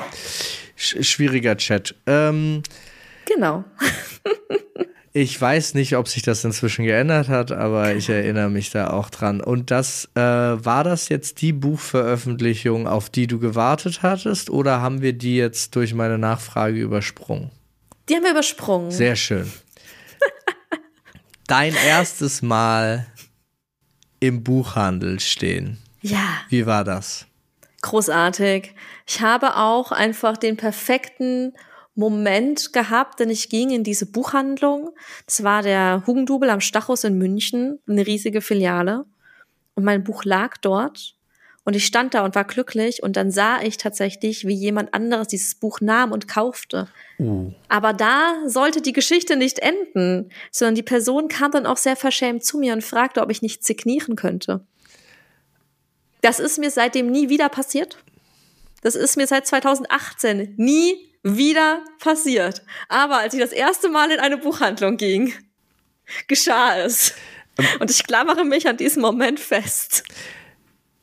[0.76, 1.94] Sch schwieriger Chat.
[2.08, 2.64] Ähm,
[3.30, 3.64] genau.
[5.14, 9.10] ich weiß nicht, ob sich das inzwischen geändert hat, aber ich erinnere mich da auch
[9.10, 9.42] dran.
[9.42, 15.02] Und das äh, war das jetzt die Buchveröffentlichung, auf die du gewartet hattest, oder haben
[15.02, 17.52] wir die jetzt durch meine Nachfrage übersprungen?
[18.08, 18.92] Die haben wir übersprungen.
[18.92, 19.52] Sehr schön.
[21.48, 23.08] Dein erstes Mal
[24.20, 25.80] im Buchhandel stehen.
[26.02, 26.42] Ja.
[26.50, 27.26] Wie war das?
[27.82, 28.76] Großartig.
[29.08, 31.54] Ich habe auch einfach den perfekten
[31.96, 34.92] Moment gehabt, denn ich ging in diese Buchhandlung.
[35.26, 39.06] Das war der Hugendubel am Stachus in München, eine riesige Filiale.
[39.76, 41.16] Und mein Buch lag dort.
[41.66, 45.28] Und ich stand da und war glücklich und dann sah ich tatsächlich, wie jemand anderes
[45.28, 46.88] dieses Buch nahm und kaufte.
[47.20, 47.52] Uh.
[47.68, 52.44] Aber da sollte die Geschichte nicht enden, sondern die Person kam dann auch sehr verschämt
[52.44, 54.66] zu mir und fragte, ob ich nicht signieren könnte.
[56.22, 57.98] Das ist mir seitdem nie wieder passiert.
[58.82, 62.64] Das ist mir seit 2018 nie wieder passiert.
[62.88, 65.34] Aber als ich das erste Mal in eine Buchhandlung ging,
[66.28, 67.14] geschah es.
[67.58, 67.66] Ähm.
[67.80, 70.04] Und ich klammere mich an diesen Moment fest.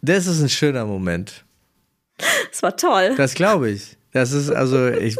[0.03, 1.45] Das ist ein schöner Moment.
[2.51, 3.15] Das war toll.
[3.17, 3.97] Das glaube ich.
[4.13, 5.17] Das ist also, ich,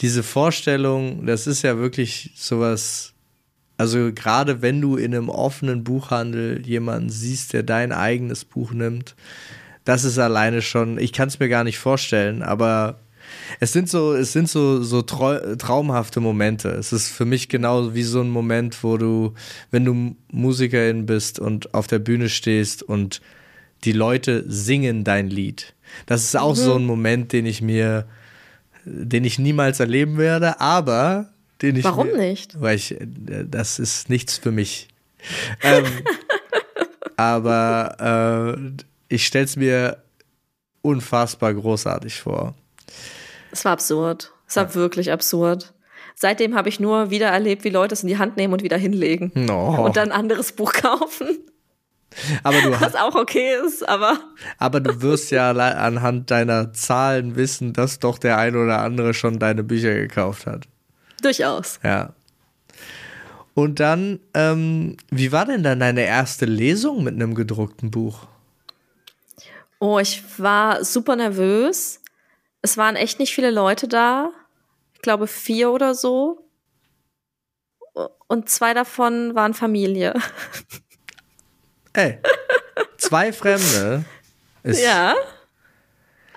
[0.00, 3.12] diese Vorstellung, das ist ja wirklich sowas.
[3.76, 9.14] Also, gerade wenn du in einem offenen Buchhandel jemanden siehst, der dein eigenes Buch nimmt,
[9.84, 13.00] das ist alleine schon, ich kann es mir gar nicht vorstellen, aber
[13.60, 16.68] es sind so, es sind so, so traumhafte Momente.
[16.68, 19.34] Es ist für mich genau wie so ein Moment, wo du,
[19.70, 23.20] wenn du Musikerin bist und auf der Bühne stehst und
[23.84, 25.74] die Leute singen dein Lied.
[26.06, 26.60] Das ist auch mhm.
[26.60, 28.06] so ein Moment, den ich mir,
[28.84, 31.30] den ich niemals erleben werde, aber
[31.62, 31.84] den ich.
[31.84, 32.60] Warum mir, nicht?
[32.60, 34.88] Weil ich, das ist nichts für mich.
[35.62, 35.84] ähm,
[37.16, 40.02] aber äh, ich stelle es mir
[40.82, 42.54] unfassbar großartig vor.
[43.54, 44.32] Es war absurd.
[44.48, 44.74] Es war ja.
[44.74, 45.74] wirklich absurd.
[46.16, 48.76] Seitdem habe ich nur wieder erlebt, wie Leute es in die Hand nehmen und wieder
[48.76, 49.30] hinlegen.
[49.34, 49.84] No.
[49.84, 51.38] Und dann ein anderes Buch kaufen.
[52.42, 54.18] Aber du Was auch okay ist, aber.
[54.58, 59.38] Aber du wirst ja anhand deiner Zahlen wissen, dass doch der ein oder andere schon
[59.38, 60.66] deine Bücher gekauft hat.
[61.22, 61.78] Durchaus.
[61.84, 62.12] Ja.
[63.54, 68.26] Und dann, ähm, wie war denn dann deine erste Lesung mit einem gedruckten Buch?
[69.78, 72.00] Oh, ich war super nervös.
[72.64, 74.30] Es waren echt nicht viele Leute da.
[74.94, 76.48] Ich glaube vier oder so.
[78.26, 80.14] Und zwei davon waren Familie.
[81.92, 82.20] Ey,
[82.96, 84.06] zwei Fremde.
[84.62, 85.14] Ist ja.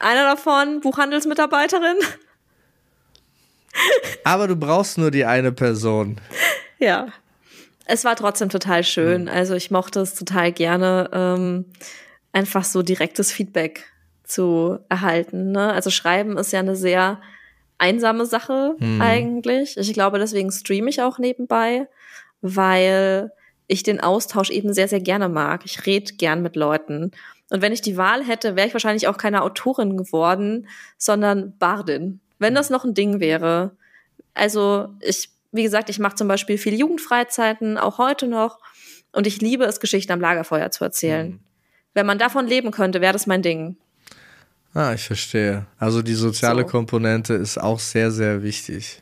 [0.01, 1.95] Einer davon Buchhandelsmitarbeiterin.
[4.25, 6.19] Aber du brauchst nur die eine Person.
[6.77, 7.07] Ja.
[7.85, 9.23] Es war trotzdem total schön.
[9.23, 9.29] Mhm.
[9.29, 11.71] Also ich mochte es total gerne, ähm,
[12.33, 13.85] einfach so direktes Feedback
[14.27, 15.51] zu erhalten.
[15.51, 15.71] Ne?
[15.73, 17.19] Also Schreiben ist ja eine sehr
[17.77, 19.01] einsame Sache mhm.
[19.01, 19.77] eigentlich.
[19.77, 21.87] Ich glaube, deswegen streame ich auch nebenbei,
[22.41, 23.31] weil
[23.67, 25.61] ich den Austausch eben sehr, sehr gerne mag.
[25.65, 27.11] Ich rede gern mit Leuten.
[27.49, 30.67] Und wenn ich die Wahl hätte, wäre ich wahrscheinlich auch keine Autorin geworden,
[30.97, 32.19] sondern Bardin.
[32.39, 33.71] Wenn das noch ein Ding wäre.
[34.33, 38.59] Also ich, wie gesagt, ich mache zum Beispiel viel Jugendfreizeiten, auch heute noch.
[39.13, 41.29] Und ich liebe es, Geschichten am Lagerfeuer zu erzählen.
[41.29, 41.39] Mhm.
[41.93, 43.77] Wenn man davon leben könnte, wäre das mein Ding.
[44.73, 45.65] Ah, ich verstehe.
[45.79, 46.67] Also die soziale so.
[46.67, 49.01] Komponente ist auch sehr, sehr wichtig.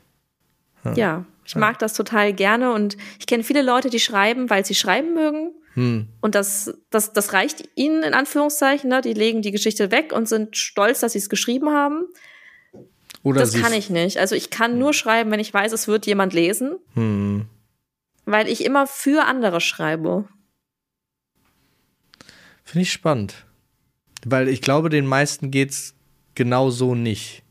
[0.84, 1.60] Ja, ja ich ja.
[1.60, 5.52] mag das total gerne und ich kenne viele Leute, die schreiben, weil sie schreiben mögen.
[5.74, 6.08] Hm.
[6.20, 8.90] Und das, das, das reicht ihnen in Anführungszeichen.
[8.90, 9.00] Ne?
[9.00, 12.06] Die legen die Geschichte weg und sind stolz, dass sie es geschrieben haben.
[13.22, 14.18] Oder das kann ich nicht.
[14.18, 16.76] Also ich kann nur schreiben, wenn ich weiß, es wird jemand lesen.
[16.94, 17.46] Hm.
[18.24, 20.28] Weil ich immer für andere schreibe.
[22.64, 23.45] Finde ich spannend.
[24.28, 25.94] Weil ich glaube, den meisten geht's
[26.34, 27.44] genau so nicht.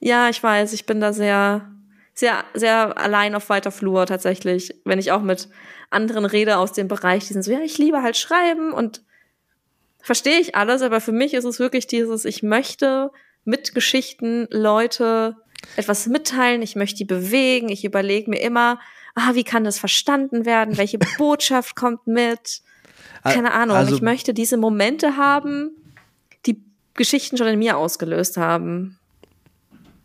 [0.00, 1.70] Ja, ich weiß, ich bin da sehr,
[2.12, 4.74] sehr, sehr allein auf weiter Flur tatsächlich.
[4.84, 5.48] Wenn ich auch mit
[5.90, 9.02] anderen rede aus dem Bereich, die sind so, ja, ich liebe halt Schreiben und
[10.00, 13.12] verstehe ich alles, aber für mich ist es wirklich dieses, ich möchte
[13.44, 15.36] mit Geschichten Leute
[15.76, 18.80] etwas mitteilen, ich möchte die bewegen, ich überlege mir immer,
[19.14, 22.62] ah, wie kann das verstanden werden, welche Botschaft kommt mit,
[23.22, 25.76] keine Ahnung, also, ich möchte diese Momente haben,
[26.94, 28.98] Geschichten schon in mir ausgelöst haben.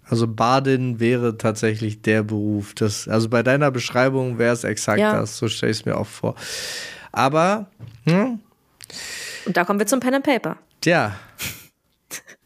[0.09, 2.73] Also Badin wäre tatsächlich der Beruf.
[2.73, 5.19] Das, also bei deiner Beschreibung wäre es exakt ja.
[5.19, 6.35] das, so stelle ich es mir auch vor.
[7.11, 7.67] Aber
[8.05, 8.39] hm?
[9.45, 10.57] Und da kommen wir zum Pen and Paper.
[10.81, 11.17] Tja.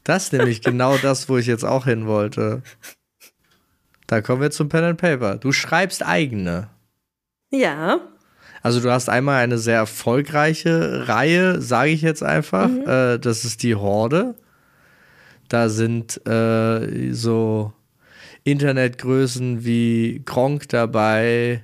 [0.03, 2.63] Das ist nämlich genau das, wo ich jetzt auch hin wollte.
[4.07, 5.37] Da kommen wir zum Pen and Paper.
[5.37, 6.69] Du schreibst eigene.
[7.51, 7.99] Ja.
[8.63, 12.67] Also du hast einmal eine sehr erfolgreiche Reihe, sage ich jetzt einfach.
[12.67, 12.87] Mhm.
[12.87, 14.35] Äh, das ist die Horde.
[15.49, 17.73] Da sind äh, so
[18.43, 21.63] Internetgrößen wie Gronk dabei,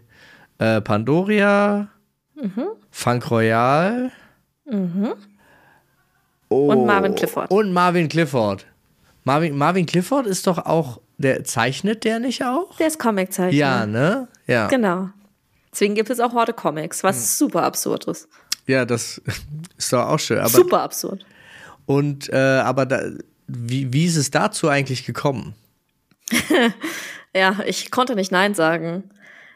[0.58, 1.88] äh, Pandoria,
[2.36, 2.68] mhm.
[2.92, 4.12] Funk Royal.
[4.66, 5.14] Mhm.
[6.50, 7.52] Oh, und Marvin Clifford.
[7.52, 8.66] Und Marvin Clifford.
[9.24, 12.76] Marvin, Marvin Clifford ist doch auch, der zeichnet der nicht auch?
[12.78, 13.58] Der ist Comiczeichner.
[13.58, 14.28] Ja, ne?
[14.46, 14.68] Ja.
[14.68, 15.10] Genau.
[15.78, 17.24] Deswegen gibt es auch Horde Comics, was hm.
[17.24, 18.28] super absurd ist.
[18.66, 19.22] Ja, das
[19.78, 20.44] ist doch auch schön.
[20.48, 21.24] Super absurd.
[21.86, 23.12] Und, äh, aber da,
[23.46, 25.54] wie, wie ist es dazu eigentlich gekommen?
[27.36, 29.12] ja, ich konnte nicht Nein sagen.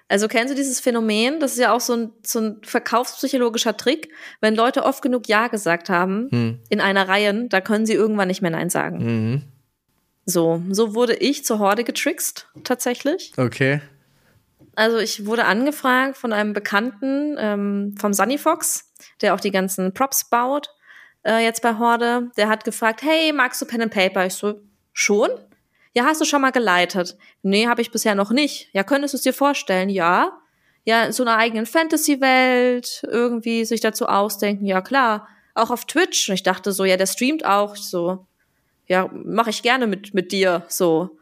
[0.09, 1.39] Also kennst du dieses Phänomen?
[1.39, 4.11] Das ist ja auch so ein, so ein verkaufspsychologischer Trick.
[4.41, 6.59] Wenn Leute oft genug Ja gesagt haben hm.
[6.69, 8.97] in einer Reihe, da können sie irgendwann nicht mehr Nein sagen.
[8.99, 9.41] Mhm.
[10.25, 13.33] So, so wurde ich zur Horde getrickst, tatsächlich.
[13.37, 13.81] Okay.
[14.75, 18.91] Also ich wurde angefragt von einem Bekannten ähm, vom Sunny Fox,
[19.21, 20.69] der auch die ganzen Props baut,
[21.23, 22.31] äh, jetzt bei Horde.
[22.37, 24.25] Der hat gefragt, hey, magst du Pen and Paper?
[24.25, 24.61] Ich so,
[24.93, 25.29] schon?
[25.93, 27.17] Ja, hast du schon mal geleitet?
[27.41, 28.69] Nee, habe ich bisher noch nicht.
[28.73, 29.89] Ja, könntest du es dir vorstellen?
[29.89, 30.37] Ja.
[30.83, 34.65] Ja, in so einer eigenen Fantasy-Welt irgendwie sich dazu ausdenken.
[34.65, 35.27] Ja, klar.
[35.53, 36.29] Auch auf Twitch.
[36.29, 37.75] Und ich dachte so, ja, der streamt auch.
[37.75, 38.25] So,
[38.87, 40.63] ja, mache ich gerne mit, mit dir.
[40.69, 41.17] So.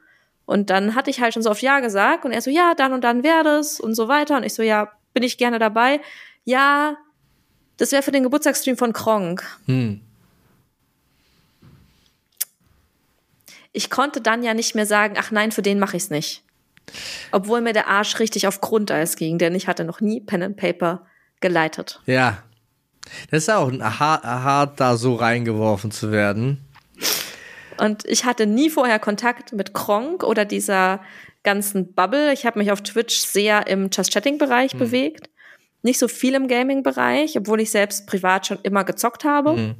[0.49, 2.91] Und dann hatte ich halt schon so auf Ja gesagt und er so, ja, dann
[2.91, 4.35] und dann wäre das und so weiter.
[4.35, 6.01] Und ich so, ja, bin ich gerne dabei.
[6.43, 6.97] Ja,
[7.77, 9.43] das wäre für den Geburtstagsstream von Kronk.
[9.67, 10.01] Hm.
[13.73, 16.43] Ich konnte dann ja nicht mehr sagen, ach nein, für den mache ich's nicht.
[17.31, 20.57] Obwohl mir der Arsch richtig auf Grundeis ging, denn ich hatte noch nie Pen and
[20.57, 21.05] Paper
[21.41, 22.01] geleitet.
[22.07, 22.41] Ja.
[23.29, 26.65] Das ist auch hart, hart, da so reingeworfen zu werden.
[27.79, 31.01] Und ich hatte nie vorher Kontakt mit Kronk oder dieser
[31.43, 32.33] ganzen Bubble.
[32.33, 34.79] Ich habe mich auf Twitch sehr im Just Chatting-Bereich mhm.
[34.79, 35.29] bewegt.
[35.81, 39.53] Nicht so viel im Gaming-Bereich, obwohl ich selbst privat schon immer gezockt habe.
[39.53, 39.75] Mhm.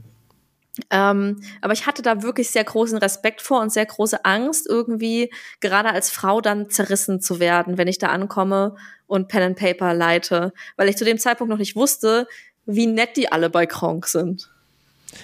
[0.91, 5.31] Ähm, aber ich hatte da wirklich sehr großen Respekt vor und sehr große Angst, irgendwie
[5.59, 8.75] gerade als Frau dann zerrissen zu werden, wenn ich da ankomme
[9.05, 12.27] und Pen and Paper leite, weil ich zu dem Zeitpunkt noch nicht wusste,
[12.65, 14.49] wie nett die alle bei Kronk sind.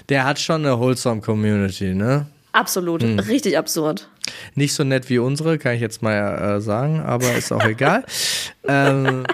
[0.09, 2.25] Der hat schon eine wholesome Community, ne?
[2.55, 3.19] Absolut, hm.
[3.19, 4.09] richtig absurd.
[4.53, 8.05] Nicht so nett wie unsere, kann ich jetzt mal äh, sagen, aber ist auch egal.
[8.65, 9.25] ähm,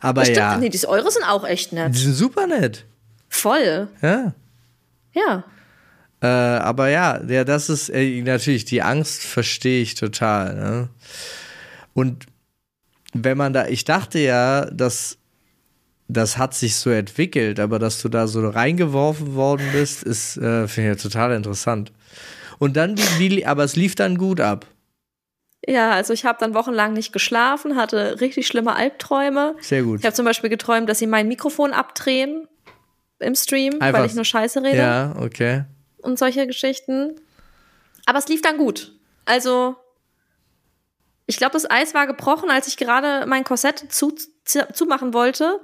[0.00, 0.56] aber stimmt, ja.
[0.56, 1.94] Nee, die eure sind auch echt nett.
[1.94, 2.84] Die sind super nett.
[3.28, 3.88] Voll.
[4.02, 4.34] Ja.
[5.14, 5.44] Ja.
[6.20, 10.54] Äh, aber ja, ja, das ist äh, natürlich die Angst verstehe ich total.
[10.54, 10.88] Ne?
[11.92, 12.26] Und
[13.14, 15.18] wenn man da, ich dachte ja, dass
[16.12, 20.68] das hat sich so entwickelt, aber dass du da so reingeworfen worden bist, ist äh,
[20.68, 21.92] finde ich ja total interessant.
[22.58, 24.66] Und dann, wie, wie, aber es lief dann gut ab.
[25.66, 29.54] Ja, also ich habe dann wochenlang nicht geschlafen, hatte richtig schlimme Albträume.
[29.60, 30.00] Sehr gut.
[30.00, 32.48] Ich habe zum Beispiel geträumt, dass sie mein Mikrofon abdrehen
[33.20, 34.78] im Stream, Einfach, weil ich nur Scheiße rede.
[34.78, 35.64] Ja, okay.
[35.98, 37.20] Und solche Geschichten.
[38.06, 38.92] Aber es lief dann gut.
[39.24, 39.76] Also,
[41.26, 44.12] ich glaube, das Eis war gebrochen, als ich gerade mein Korsett zu,
[44.44, 45.60] zu, zumachen wollte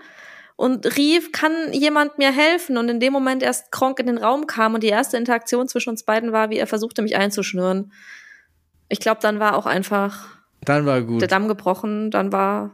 [0.59, 2.79] und rief, kann jemand mir helfen?
[2.79, 5.91] Und in dem Moment erst Kronk in den Raum kam und die erste Interaktion zwischen
[5.91, 7.93] uns beiden war, wie er versuchte, mich einzuschnüren.
[8.89, 10.27] Ich glaube, dann war auch einfach
[10.63, 11.21] dann war gut.
[11.21, 12.73] der Damm gebrochen, dann war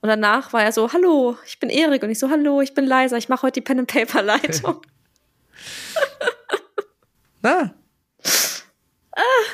[0.00, 2.02] und danach war er so, hallo, ich bin Erik.
[2.02, 4.80] Und ich so, hallo, ich bin Leiser, ich mache heute die Pen-and-Paper-Leitung.
[7.42, 7.74] Na.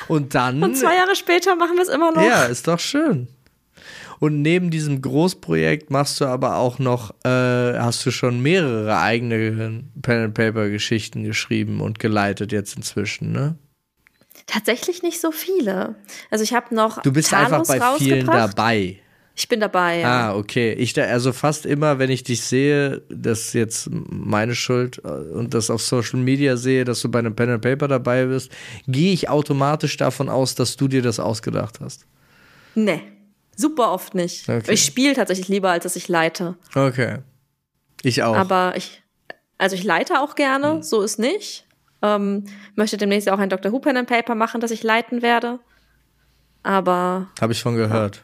[0.07, 0.63] Und dann.
[0.63, 2.23] Und zwei Jahre später machen wir es immer noch.
[2.23, 3.27] Ja, ist doch schön.
[4.19, 7.29] Und neben diesem Großprojekt machst du aber auch noch, äh,
[7.79, 13.55] hast du schon mehrere eigene Pen-and-Paper-Geschichten geschrieben und geleitet jetzt inzwischen, ne?
[14.45, 15.95] Tatsächlich nicht so viele.
[16.31, 17.01] Also ich habe noch.
[17.01, 18.99] Du bist Talos einfach bei vielen dabei.
[19.35, 20.31] Ich bin dabei, ja.
[20.31, 20.73] Ah, okay.
[20.73, 25.07] Ich da, also fast immer, wenn ich dich sehe, das ist jetzt meine Schuld äh,
[25.07, 28.51] und das auf Social Media sehe, dass du bei einem Pen and Paper dabei bist,
[28.85, 32.05] gehe ich automatisch davon aus, dass du dir das ausgedacht hast.
[32.75, 33.01] Nee,
[33.59, 34.47] super oft nicht.
[34.47, 34.73] Okay.
[34.73, 36.55] Ich spiele tatsächlich lieber, als dass ich leite.
[36.73, 37.17] Okay.
[38.01, 38.35] Ich auch.
[38.35, 39.03] Aber ich,
[39.57, 40.83] also ich leite auch gerne, hm.
[40.83, 41.67] so ist nicht.
[42.01, 42.45] Ähm,
[42.75, 43.71] möchte demnächst auch ein Dr.
[43.73, 45.59] Who Pen and Paper machen, das ich leiten werde.
[46.63, 47.27] Aber.
[47.41, 48.15] Habe ich von gehört.
[48.17, 48.21] Ja.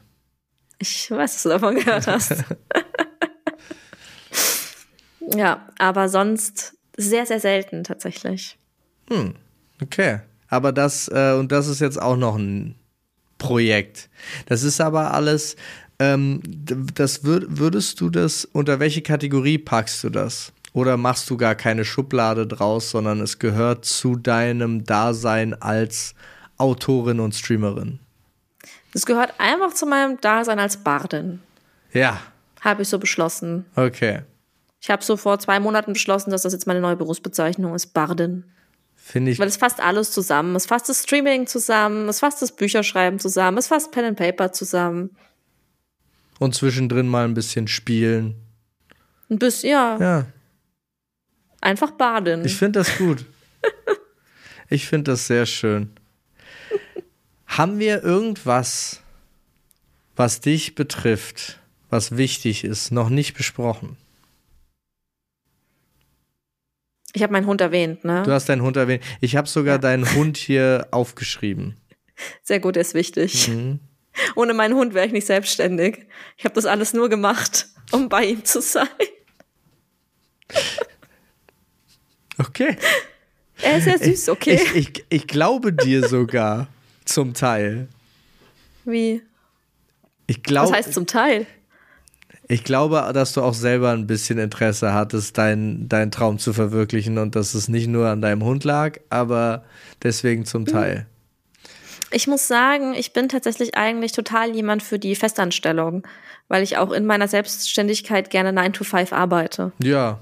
[0.79, 2.35] Ich weiß, dass du davon gehört hast.
[5.35, 8.57] ja, aber sonst sehr, sehr selten tatsächlich.
[9.09, 9.35] Hm,
[9.81, 10.19] okay.
[10.47, 12.75] Aber das, äh, und das ist jetzt auch noch ein
[13.45, 14.09] Projekt.
[14.47, 15.55] Das ist aber alles,
[15.99, 20.51] ähm, das würd, würdest du das, unter welche Kategorie packst du das?
[20.73, 26.15] Oder machst du gar keine Schublade draus, sondern es gehört zu deinem Dasein als
[26.57, 27.99] Autorin und Streamerin?
[28.91, 31.39] Das gehört einfach zu meinem Dasein als Bardin.
[31.93, 32.19] Ja.
[32.61, 33.65] Habe ich so beschlossen.
[33.75, 34.21] Okay.
[34.81, 38.43] Ich habe so vor zwei Monaten beschlossen, dass das jetzt meine neue Berufsbezeichnung ist, Bardin.
[39.07, 39.37] Finde ich.
[39.37, 40.55] Weil es fasst alles zusammen.
[40.55, 44.51] Es fasst das Streaming zusammen, es fasst das Bücherschreiben zusammen, es fasst Pen and Paper
[44.51, 45.15] zusammen.
[46.39, 48.33] Und zwischendrin mal ein bisschen spielen.
[49.29, 49.97] Ein bisschen, ja.
[49.99, 50.25] Ja.
[51.61, 52.43] Einfach Bardin.
[52.45, 53.25] Ich finde das gut.
[54.69, 55.91] ich finde das sehr schön.
[57.45, 59.01] Haben wir irgendwas,
[60.15, 61.59] was dich betrifft,
[61.91, 63.97] was wichtig ist, noch nicht besprochen?
[67.15, 68.23] Ich habe meinen Hund erwähnt, ne?
[68.23, 69.01] Du hast deinen Hund erwähnt.
[69.21, 69.77] Ich habe sogar ja.
[69.77, 71.77] deinen Hund hier aufgeschrieben.
[72.43, 73.47] Sehr gut, der ist wichtig.
[73.47, 73.79] Mhm.
[74.35, 76.07] Ohne meinen Hund wäre ich nicht selbstständig.
[76.37, 78.87] Ich habe das alles nur gemacht, um bei ihm zu sein.
[82.37, 82.77] Okay.
[83.61, 84.59] Er ist ja süß, okay.
[84.61, 86.67] Ich, ich, ich glaube dir sogar.
[87.05, 87.87] Zum Teil.
[88.83, 89.21] Wie?
[90.27, 90.69] Ich glaube.
[90.69, 91.45] Was heißt zum Teil?
[92.47, 97.17] Ich glaube, dass du auch selber ein bisschen Interesse hattest, deinen dein Traum zu verwirklichen
[97.17, 99.63] und dass es nicht nur an deinem Hund lag, aber
[100.03, 100.67] deswegen zum mhm.
[100.67, 101.07] Teil.
[102.11, 106.07] Ich muss sagen, ich bin tatsächlich eigentlich total jemand für die Festanstellung,
[106.47, 109.71] weil ich auch in meiner Selbstständigkeit gerne 9 to 5 arbeite.
[109.81, 110.19] Ja.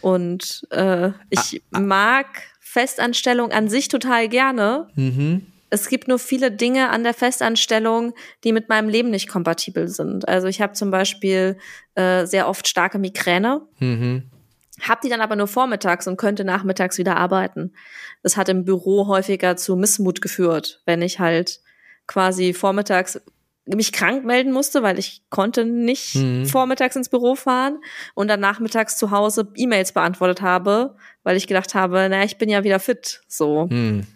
[0.00, 1.80] Und äh, ich ah, ah.
[1.80, 2.26] mag
[2.60, 4.86] Festanstellung an sich total gerne.
[4.94, 8.12] Mhm es gibt nur viele Dinge an der Festanstellung,
[8.44, 10.28] die mit meinem Leben nicht kompatibel sind.
[10.28, 11.56] Also ich habe zum Beispiel
[11.94, 14.24] äh, sehr oft starke Migräne, mhm.
[14.82, 17.72] habe die dann aber nur vormittags und könnte nachmittags wieder arbeiten.
[18.22, 21.60] Das hat im Büro häufiger zu Missmut geführt, wenn ich halt
[22.06, 23.20] quasi vormittags
[23.66, 26.46] mich krank melden musste, weil ich konnte nicht mhm.
[26.46, 27.78] vormittags ins Büro fahren
[28.14, 32.48] und dann nachmittags zu Hause E-Mails beantwortet habe, weil ich gedacht habe, naja, ich bin
[32.48, 33.68] ja wieder fit, so.
[33.70, 34.06] Mhm.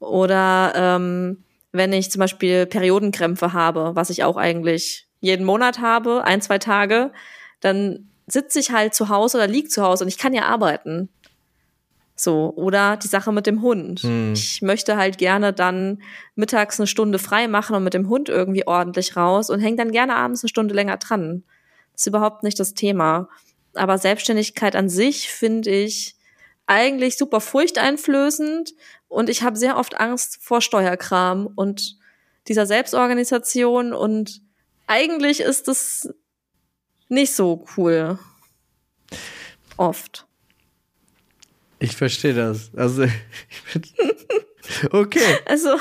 [0.00, 6.24] Oder ähm, wenn ich zum Beispiel Periodenkrämpfe habe, was ich auch eigentlich jeden Monat habe,
[6.24, 7.12] ein, zwei Tage,
[7.60, 11.08] dann sitze ich halt zu Hause oder lieg zu Hause und ich kann ja arbeiten.
[12.16, 14.00] So, oder die Sache mit dem Hund.
[14.00, 14.34] Hm.
[14.34, 16.02] Ich möchte halt gerne dann
[16.34, 19.92] mittags eine Stunde frei machen und mit dem Hund irgendwie ordentlich raus und hänge dann
[19.92, 21.44] gerne abends eine Stunde länger dran.
[21.94, 23.28] ist überhaupt nicht das Thema.
[23.74, 26.14] Aber Selbstständigkeit an sich finde ich
[26.66, 28.74] eigentlich super furchteinflößend
[29.10, 31.96] und ich habe sehr oft Angst vor Steuerkram und
[32.46, 34.40] dieser Selbstorganisation und
[34.86, 36.08] eigentlich ist es
[37.08, 38.18] nicht so cool.
[39.76, 40.26] Oft.
[41.80, 42.70] Ich verstehe das.
[42.76, 43.04] Also,
[44.92, 45.38] okay.
[45.44, 45.76] Also,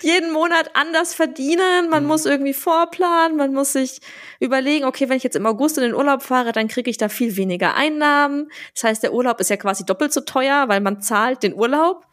[0.00, 2.08] jeden Monat anders verdienen, man mhm.
[2.08, 4.00] muss irgendwie vorplanen, man muss sich
[4.40, 7.10] überlegen, okay, wenn ich jetzt im August in den Urlaub fahre, dann kriege ich da
[7.10, 8.50] viel weniger Einnahmen.
[8.74, 12.06] Das heißt, der Urlaub ist ja quasi doppelt so teuer, weil man zahlt den Urlaub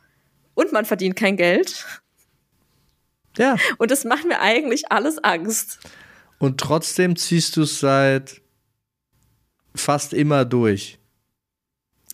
[0.53, 1.85] und man verdient kein Geld.
[3.37, 3.57] Ja.
[3.77, 5.79] Und das macht mir eigentlich alles Angst.
[6.39, 8.41] Und trotzdem ziehst du es seit
[9.75, 10.99] fast immer durch.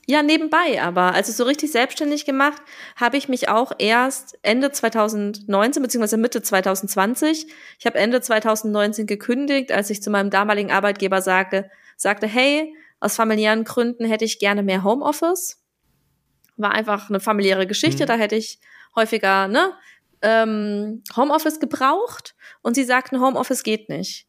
[0.09, 1.13] Ja, nebenbei aber.
[1.13, 2.61] Also so richtig selbstständig gemacht
[2.95, 7.45] habe ich mich auch erst Ende 2019 beziehungsweise Mitte 2020.
[7.77, 13.17] Ich habe Ende 2019 gekündigt, als ich zu meinem damaligen Arbeitgeber sagte, sagte, hey, aus
[13.17, 15.61] familiären Gründen hätte ich gerne mehr Homeoffice.
[16.59, 18.07] War einfach eine familiäre Geschichte, mhm.
[18.07, 18.59] da hätte ich
[18.95, 19.73] häufiger ne,
[20.21, 24.27] ähm, Homeoffice gebraucht und sie sagten, Homeoffice geht nicht.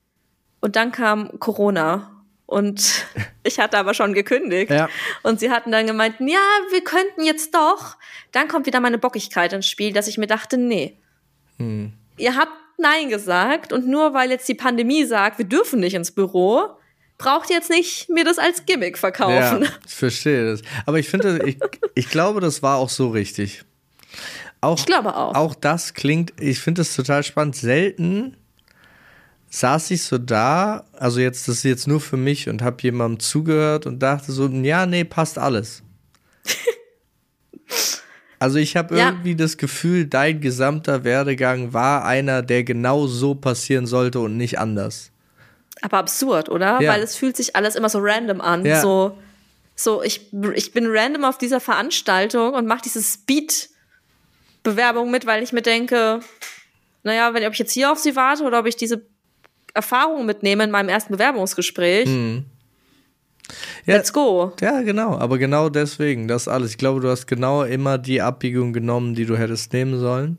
[0.61, 3.07] Und dann kam Corona und
[3.45, 4.71] ich hatte aber schon gekündigt.
[4.71, 4.89] Ja.
[5.23, 7.97] Und sie hatten dann gemeint, ja, wir könnten jetzt doch.
[8.33, 10.99] Dann kommt wieder meine Bockigkeit ins Spiel, dass ich mir dachte, nee.
[11.59, 11.93] Hm.
[12.17, 16.13] Ihr habt Nein gesagt und nur weil jetzt die Pandemie sagt, wir dürfen nicht ins
[16.13, 16.77] Büro,
[17.21, 19.63] braucht jetzt nicht mir das als Gimmick verkaufen.
[19.63, 20.63] Ja, ich verstehe das.
[20.87, 21.59] Aber ich finde, ich,
[21.95, 23.63] ich glaube, das war auch so richtig.
[24.63, 25.35] Auch, ich glaube auch.
[25.35, 27.57] Auch das klingt, ich finde es total spannend.
[27.57, 28.37] Selten
[29.51, 33.21] saß ich so da, also jetzt, das ist jetzt nur für mich und habe jemandem
[33.21, 35.83] zugehört und dachte so, ja, nee, passt alles.
[38.39, 39.11] also ich habe ja.
[39.11, 44.59] irgendwie das Gefühl, dein gesamter Werdegang war einer, der genau so passieren sollte und nicht
[44.59, 45.10] anders.
[45.83, 46.81] Aber absurd, oder?
[46.81, 46.93] Ja.
[46.93, 48.65] Weil es fühlt sich alles immer so random an.
[48.65, 48.81] Ja.
[48.81, 49.19] So,
[49.75, 55.53] so ich, ich bin random auf dieser Veranstaltung und mache diese Speed-Bewerbung mit, weil ich
[55.53, 56.21] mir denke,
[57.03, 59.03] naja, wenn, ob ich jetzt hier auf sie warte oder ob ich diese
[59.73, 62.07] Erfahrungen mitnehme in meinem ersten Bewerbungsgespräch.
[62.07, 62.45] Mhm.
[63.87, 64.53] Ja, Let's go.
[64.61, 65.19] Ja, genau.
[65.19, 66.73] Aber genau deswegen, das alles.
[66.73, 70.39] Ich glaube, du hast genau immer die Abbiegung genommen, die du hättest nehmen sollen.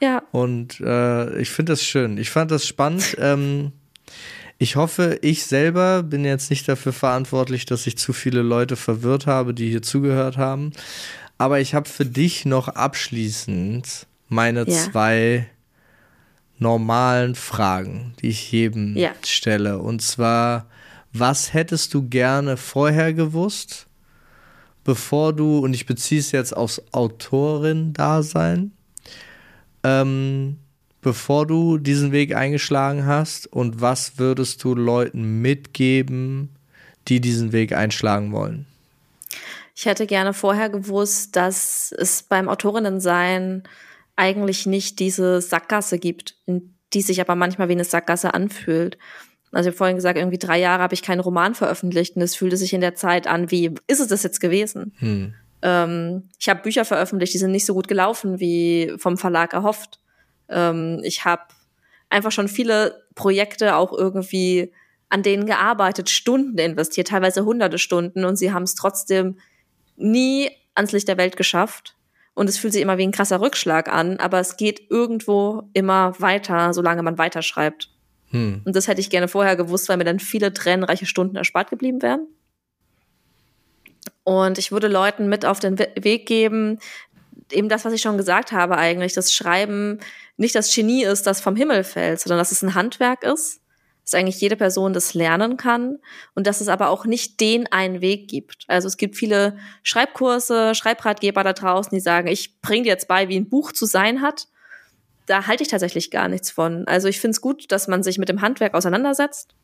[0.00, 0.22] Ja.
[0.32, 2.18] Und äh, ich finde das schön.
[2.18, 3.16] Ich fand das spannend.
[3.18, 3.72] ähm,
[4.62, 9.26] ich hoffe, ich selber bin jetzt nicht dafür verantwortlich, dass ich zu viele Leute verwirrt
[9.26, 10.70] habe, die hier zugehört haben.
[11.36, 14.72] Aber ich habe für dich noch abschließend meine ja.
[14.72, 15.48] zwei
[16.60, 19.10] normalen Fragen, die ich jedem ja.
[19.26, 19.78] stelle.
[19.78, 20.68] Und zwar,
[21.12, 23.88] was hättest du gerne vorher gewusst,
[24.84, 28.70] bevor du, und ich beziehe es jetzt aufs Autorin-Dasein,
[29.82, 30.58] ähm,
[31.02, 36.48] bevor du diesen Weg eingeschlagen hast und was würdest du Leuten mitgeben,
[37.08, 38.66] die diesen Weg einschlagen wollen?
[39.74, 43.68] Ich hätte gerne vorher gewusst, dass es beim Autorinnensein sein
[44.16, 46.36] eigentlich nicht diese Sackgasse gibt,
[46.92, 48.98] die sich aber manchmal wie eine Sackgasse anfühlt.
[49.50, 52.34] Also ich habe vorhin gesagt, irgendwie drei Jahre habe ich keinen Roman veröffentlicht und es
[52.34, 54.94] fühlte sich in der Zeit an, wie ist es das jetzt gewesen?
[54.98, 55.34] Hm.
[55.62, 59.98] Ähm, ich habe Bücher veröffentlicht, die sind nicht so gut gelaufen, wie vom Verlag erhofft.
[60.52, 61.42] Ähm, ich habe
[62.10, 64.72] einfach schon viele Projekte auch irgendwie
[65.08, 69.38] an denen gearbeitet, Stunden investiert, teilweise hunderte Stunden und sie haben es trotzdem
[69.96, 71.96] nie ans Licht der Welt geschafft.
[72.34, 76.18] Und es fühlt sich immer wie ein krasser Rückschlag an, aber es geht irgendwo immer
[76.18, 77.90] weiter, solange man weiterschreibt.
[78.30, 78.62] Hm.
[78.64, 82.00] Und das hätte ich gerne vorher gewusst, weil mir dann viele tränenreiche Stunden erspart geblieben
[82.00, 82.26] wären.
[84.24, 86.78] Und ich würde Leuten mit auf den Weg geben,
[87.50, 90.00] eben das, was ich schon gesagt habe eigentlich, dass Schreiben
[90.42, 93.62] nicht das Genie ist, das vom Himmel fällt, sondern dass es ein Handwerk ist
[94.04, 95.98] dass eigentlich jede Person das lernen kann
[96.34, 98.64] und dass es aber auch nicht den einen Weg gibt.
[98.66, 103.28] Also es gibt viele Schreibkurse, Schreibratgeber da draußen, die sagen, ich bringe dir jetzt bei,
[103.28, 104.48] wie ein Buch zu sein hat.
[105.26, 106.86] Da halte ich tatsächlich gar nichts von.
[106.88, 109.54] Also ich finde es gut, dass man sich mit dem Handwerk auseinandersetzt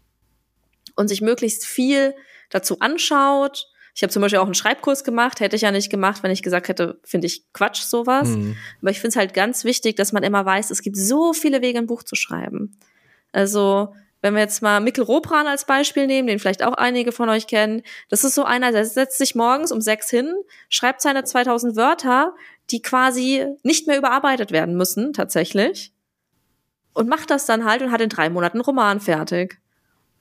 [0.95, 2.15] und sich möglichst viel
[2.51, 3.67] dazu anschaut.
[3.99, 6.45] Ich habe zum Beispiel auch einen Schreibkurs gemacht, hätte ich ja nicht gemacht, wenn ich
[6.45, 8.29] gesagt hätte, finde ich Quatsch sowas.
[8.29, 8.57] Mhm.
[8.81, 11.63] Aber ich finde es halt ganz wichtig, dass man immer weiß, es gibt so viele
[11.63, 12.79] Wege, ein Buch zu schreiben.
[13.33, 17.29] Also wenn wir jetzt mal Mikkel Robran als Beispiel nehmen, den vielleicht auch einige von
[17.29, 20.33] euch kennen, das ist so einer, der setzt sich morgens um sechs hin,
[20.69, 22.37] schreibt seine 2000 Wörter,
[22.71, 25.93] die quasi nicht mehr überarbeitet werden müssen, tatsächlich,
[26.93, 29.59] und macht das dann halt und hat in drei Monaten Roman fertig.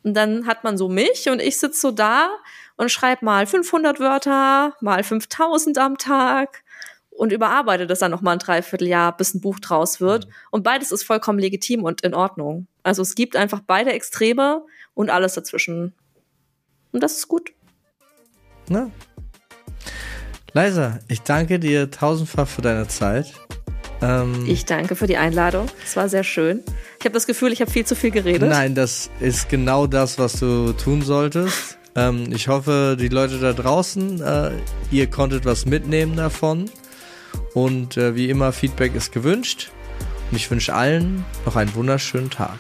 [0.03, 2.29] Und dann hat man so mich und ich sitze so da
[2.77, 6.63] und schreibe mal 500 Wörter, mal 5000 am Tag
[7.09, 10.27] und überarbeitet es dann noch mal ein Dreivierteljahr, bis ein Buch draus wird.
[10.27, 10.31] Mhm.
[10.51, 12.67] Und beides ist vollkommen legitim und in Ordnung.
[12.83, 14.63] Also es gibt einfach beide Extreme
[14.93, 15.93] und alles dazwischen.
[16.91, 17.51] Und das ist gut.
[18.69, 18.89] Ja.
[20.53, 23.33] Leisa, ich danke dir tausendfach für deine Zeit.
[24.01, 25.67] Ähm, ich danke für die Einladung.
[25.83, 26.63] Es war sehr schön.
[26.99, 28.49] Ich habe das Gefühl, ich habe viel zu viel geredet.
[28.49, 31.77] Nein, das ist genau das, was du tun solltest.
[31.97, 34.51] Ähm, ich hoffe, die Leute da draußen, äh,
[34.91, 36.69] ihr konntet was mitnehmen davon.
[37.53, 39.71] Und äh, wie immer, Feedback ist gewünscht.
[40.29, 42.59] Und ich wünsche allen noch einen wunderschönen Tag.